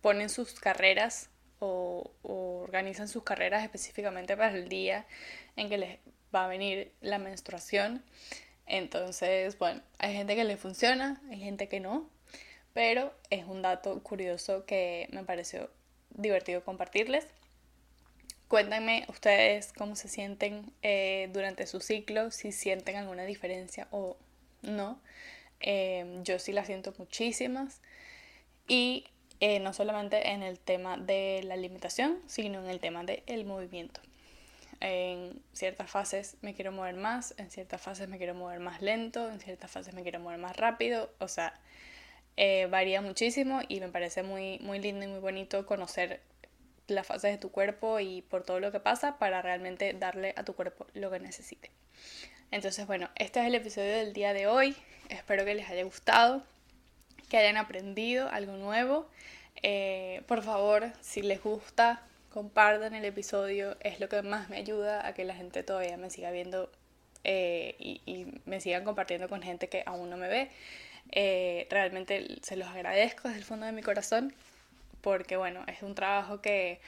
ponen 0.05 0.29
sus 0.29 0.53
carreras 0.53 1.31
o, 1.61 2.13
organizan 2.23 3.09
sus 3.09 3.23
carreras 3.23 3.65
específicamente 3.65 4.37
para 4.37 4.55
el 4.55 4.69
día 4.69 5.07
en 5.57 5.71
que 5.71 5.79
les 5.79 5.99
va 6.35 6.45
a 6.45 6.49
venir 6.49 6.93
la 7.01 7.17
menstruación. 7.17 8.05
Entonces, 8.67 9.57
bueno, 9.59 9.81
hay 9.97 10.13
gente 10.13 10.37
que 10.37 10.45
le 10.45 10.59
funciona, 10.59 11.23
hay 11.31 11.39
gente 11.41 11.71
que 11.71 11.81
no, 11.81 12.11
pero 12.75 13.15
es 13.31 13.47
un 13.47 13.63
dato 13.63 14.03
curioso 14.03 14.67
que 14.67 15.09
me 15.11 15.25
pareció 15.25 15.71
divertido 16.11 16.63
compartirles. 16.63 17.27
Cuéntenme 18.47 19.07
ustedes 19.09 19.73
cómo 19.73 19.97
se 19.97 20.09
sienten 20.09 20.71
eh, 20.83 21.31
durante 21.33 21.67
su 21.67 21.81
ciclo, 21.81 22.31
si 22.31 22.53
sienten 22.53 22.97
alguna 22.97 23.25
diferencia 23.25 23.89
o 23.91 24.19
no. 24.61 25.01
Em, 25.61 26.23
yo 26.25 26.39
sí 26.39 26.53
la 26.53 26.67
siento 26.67 26.93
muchísimas. 26.99 27.81
Y 28.69 29.07
eh, 29.47 29.61
no 29.61 29.75
solamente 29.75 30.31
en 30.31 30.43
el 30.43 30.59
tema 30.59 30.97
de 30.97 31.43
la 31.45 31.53
alimentación, 31.53 32.19
sino 32.27 32.65
en 32.65 32.71
el 32.71 32.81
tema 32.81 33.05
del 33.05 33.45
movimiento. 33.45 34.01
En 34.81 35.39
ciertas 35.53 35.91
fases 35.91 36.39
me 36.41 36.55
quiero 36.55 36.73
mover 36.73 36.95
más, 36.95 37.35
en 37.37 37.51
ciertas 37.51 37.83
fases 37.83 38.09
me 38.09 38.17
quiero 38.17 38.33
mover 38.33 38.59
más 38.61 38.81
lento, 38.81 39.29
en 39.29 39.41
ciertas 39.41 39.71
fases 39.71 39.93
me 39.93 40.03
quiero 40.03 40.19
mover 40.19 40.39
más 40.39 40.57
rápido. 40.57 41.11
O 41.19 41.29
sea, 41.29 41.61
eh, 42.39 42.69
varía 42.71 43.03
muchísimo 43.03 43.61
y 43.69 43.81
me 43.81 43.89
parece 43.89 44.23
muy, 44.23 44.61
muy 44.61 44.79
lindo 44.79 45.05
y 45.05 45.09
muy 45.09 45.21
bonito 45.21 45.67
conocer 45.67 46.23
las 46.87 47.07
fases 47.07 47.33
de 47.33 47.37
tu 47.37 47.51
cuerpo 47.51 48.01
y 48.01 48.23
por 48.23 48.45
todo 48.45 48.61
lo 48.61 48.73
que 48.73 48.81
pasa 48.81 49.19
para 49.19 49.43
realmente 49.43 49.93
darle 49.93 50.33
a 50.39 50.45
tu 50.45 50.55
cuerpo 50.55 50.87
lo 50.95 51.11
que 51.11 51.21
necesite. 51.21 51.71
Entonces, 52.51 52.87
bueno, 52.87 53.11
este 53.17 53.41
es 53.41 53.47
el 53.49 53.57
episodio 53.57 53.93
del 53.93 54.15
día 54.15 54.33
de 54.33 54.47
hoy. 54.47 54.75
Espero 55.11 55.45
que 55.45 55.55
les 55.55 55.69
haya 55.69 55.85
gustado, 55.85 56.43
que 57.35 57.41
hayan 57.41 57.57
aprendido 57.57 58.29
algo 58.29 58.57
nuevo. 58.57 59.09
Eh, 59.65 60.23
por 60.29 60.45
favor, 60.45 60.93
si 61.01 61.21
les 61.21 61.43
gusta, 61.43 62.01
compartan 62.31 62.95
el 62.95 63.05
episodio. 63.05 63.77
Es 63.81 63.99
lo 63.99 64.09
que 64.09 64.23
más 64.23 64.49
me 64.51 64.57
ayuda 64.59 65.05
a 65.05 65.15
que 65.15 65.25
la 65.25 65.35
gente 65.35 65.65
todavía 65.65 65.97
me 65.97 66.11
siga 66.11 66.31
viendo 66.31 66.71
eh, 67.25 67.75
y, 67.81 68.27
me 68.45 68.61
sigan 68.61 68.85
compartiendo 68.85 69.29
con 69.29 69.43
gente 69.43 69.69
que 69.69 69.83
aún 69.85 70.11
no 70.11 70.17
me 70.17 70.29
ve. 70.29 70.49
Eh, 71.11 71.67
realmente 71.71 72.39
se 72.43 72.55
los 72.55 72.69
agradezco 72.69 73.27
desde 73.27 73.41
el 73.41 73.45
fondo 73.45 73.67
de 73.67 73.73
mi 73.73 73.83
corazón 73.83 74.33
porque 75.05 75.37
bueno, 75.37 75.65
es 75.67 75.83
un 75.83 75.95
trabajo 75.95 76.41
que 76.41 76.81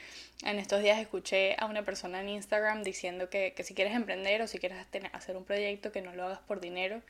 en 0.43 0.57
estos 0.59 0.81
días 0.81 0.97
escuché 0.97 1.55
a 1.59 1.65
una 1.65 1.83
persona 1.83 2.21
en 2.21 2.29
Instagram 2.29 2.81
diciendo 2.81 3.29
que, 3.29 3.53
si 3.63 3.75
quieres 3.75 3.93
emprender 3.93 4.41
o 4.41 4.47
si 4.47 4.57
quieres 4.57 4.79
hacer 5.11 5.37
un 5.37 5.43
proyecto, 5.43 5.91
que 5.91 6.01
no 6.01 6.15
lo 6.15 6.23
hagas 6.23 6.39
por 6.39 6.59
dinero, 6.59 7.01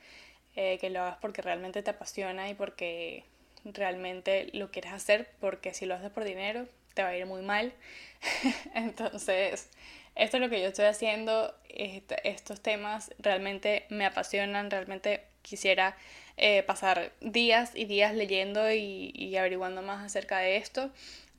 eh, 0.57 0.77
que 0.79 0.89
lo 0.89 1.01
hagas 1.01 1.17
porque 1.21 1.43
realmente 1.43 1.83
te 1.83 1.91
apasiona 1.91 2.49
y 2.49 2.55
porque 2.55 3.23
realmente 3.63 4.49
lo 4.53 4.71
quieres 4.71 4.91
hacer, 4.91 5.29
porque 5.39 5.73
si 5.73 5.85
lo 5.85 5.93
haces 5.93 6.09
por 6.09 6.23
dinero 6.23 6.67
te 6.95 7.03
va 7.03 7.09
a 7.09 7.15
ir 7.15 7.27
muy 7.27 7.43
mal. 7.43 7.73
Entonces, 8.73 9.69
esto 10.15 10.37
es 10.37 10.41
lo 10.41 10.49
que 10.49 10.59
yo 10.59 10.69
estoy 10.69 10.85
haciendo, 10.85 11.53
estos 11.69 12.61
temas 12.61 13.11
realmente 13.19 13.85
me 13.89 14.07
apasionan, 14.07 14.71
realmente 14.71 15.23
quisiera 15.43 15.95
eh, 16.37 16.63
pasar 16.63 17.11
días 17.21 17.73
y 17.75 17.85
días 17.85 18.15
leyendo 18.15 18.71
y, 18.71 19.37
averiguando 19.37 19.83
más 19.83 20.03
acerca 20.03 20.39
de 20.39 20.57
esto. 20.57 20.89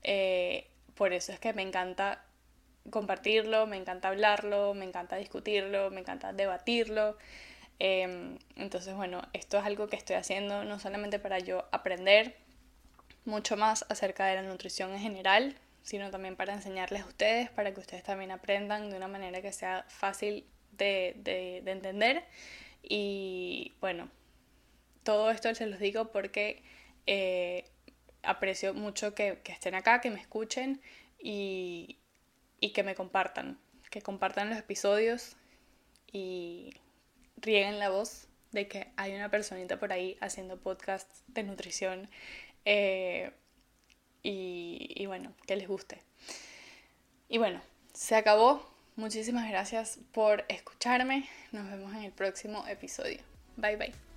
Eh, 0.04 0.68
por 0.94 1.12
eso 1.12 1.32
es 1.32 1.40
que 1.40 1.52
me 1.52 1.62
encanta 1.62 2.22
compartirlo, 2.90 3.66
me 3.66 3.76
encanta 3.76 4.08
hablarlo, 4.08 4.74
me 4.74 4.84
encanta 4.84 5.16
discutirlo, 5.16 5.90
me 5.90 6.00
encanta 6.00 6.32
debatirlo. 6.32 7.18
Em, 7.78 8.38
entonces, 8.56 8.94
bueno, 8.94 9.22
esto 9.32 9.58
es 9.58 9.64
algo 9.64 9.88
que 9.88 9.96
estoy 9.96 10.16
haciendo 10.16 10.64
no 10.64 10.78
solamente 10.78 11.18
para 11.18 11.38
yo 11.38 11.66
aprender 11.72 12.36
mucho 13.24 13.56
más 13.56 13.84
acerca 13.88 14.26
de 14.26 14.36
la 14.36 14.42
nutrición 14.42 14.92
en 14.92 15.00
general, 15.00 15.56
sino 15.82 16.10
también 16.10 16.36
para 16.36 16.54
enseñarles 16.54 17.02
a 17.02 17.06
ustedes, 17.06 17.50
para 17.50 17.72
que 17.72 17.80
ustedes 17.80 18.02
también 18.02 18.30
aprendan 18.30 18.90
de 18.90 18.96
una 18.96 19.08
manera 19.08 19.40
que 19.42 19.52
sea 19.52 19.84
fácil 19.88 20.44
de, 20.72 21.14
de, 21.18 21.62
de 21.64 21.70
entender. 21.70 22.24
Y 22.82 23.72
bueno, 23.80 24.10
todo 25.02 25.30
esto 25.30 25.54
se 25.54 25.66
los 25.66 25.78
digo 25.78 26.12
porque 26.12 26.62
eh, 27.06 27.64
aprecio 28.22 28.74
mucho 28.74 29.14
que, 29.14 29.40
estén 29.46 29.74
acá, 29.74 30.02
que 30.02 30.10
me 30.10 30.20
escuchen 30.20 30.82
y, 31.18 31.98
que 32.74 32.82
me 32.82 32.94
compartan, 32.94 33.58
que 33.90 34.02
compartan 34.02 34.50
los 34.50 34.58
episodios 34.58 35.36
y 36.12 36.74
rieguen 37.40 37.78
la 37.78 37.90
voz 37.90 38.26
de 38.52 38.68
que 38.68 38.88
hay 38.96 39.14
una 39.14 39.30
personita 39.30 39.78
por 39.78 39.92
ahí 39.92 40.16
haciendo 40.20 40.58
podcasts 40.58 41.22
de 41.28 41.42
nutrición 41.42 42.08
eh, 42.64 43.30
y, 44.22 44.94
y 44.96 45.06
bueno, 45.06 45.32
que 45.46 45.56
les 45.56 45.68
guste. 45.68 46.02
Y 47.28 47.38
bueno, 47.38 47.60
se 47.92 48.14
acabó. 48.14 48.66
Muchísimas 48.96 49.48
gracias 49.48 50.00
por 50.12 50.44
escucharme. 50.48 51.28
Nos 51.52 51.70
vemos 51.70 51.94
en 51.94 52.02
el 52.02 52.12
próximo 52.12 52.66
episodio. 52.66 53.20
Bye 53.56 53.76
bye. 53.76 54.07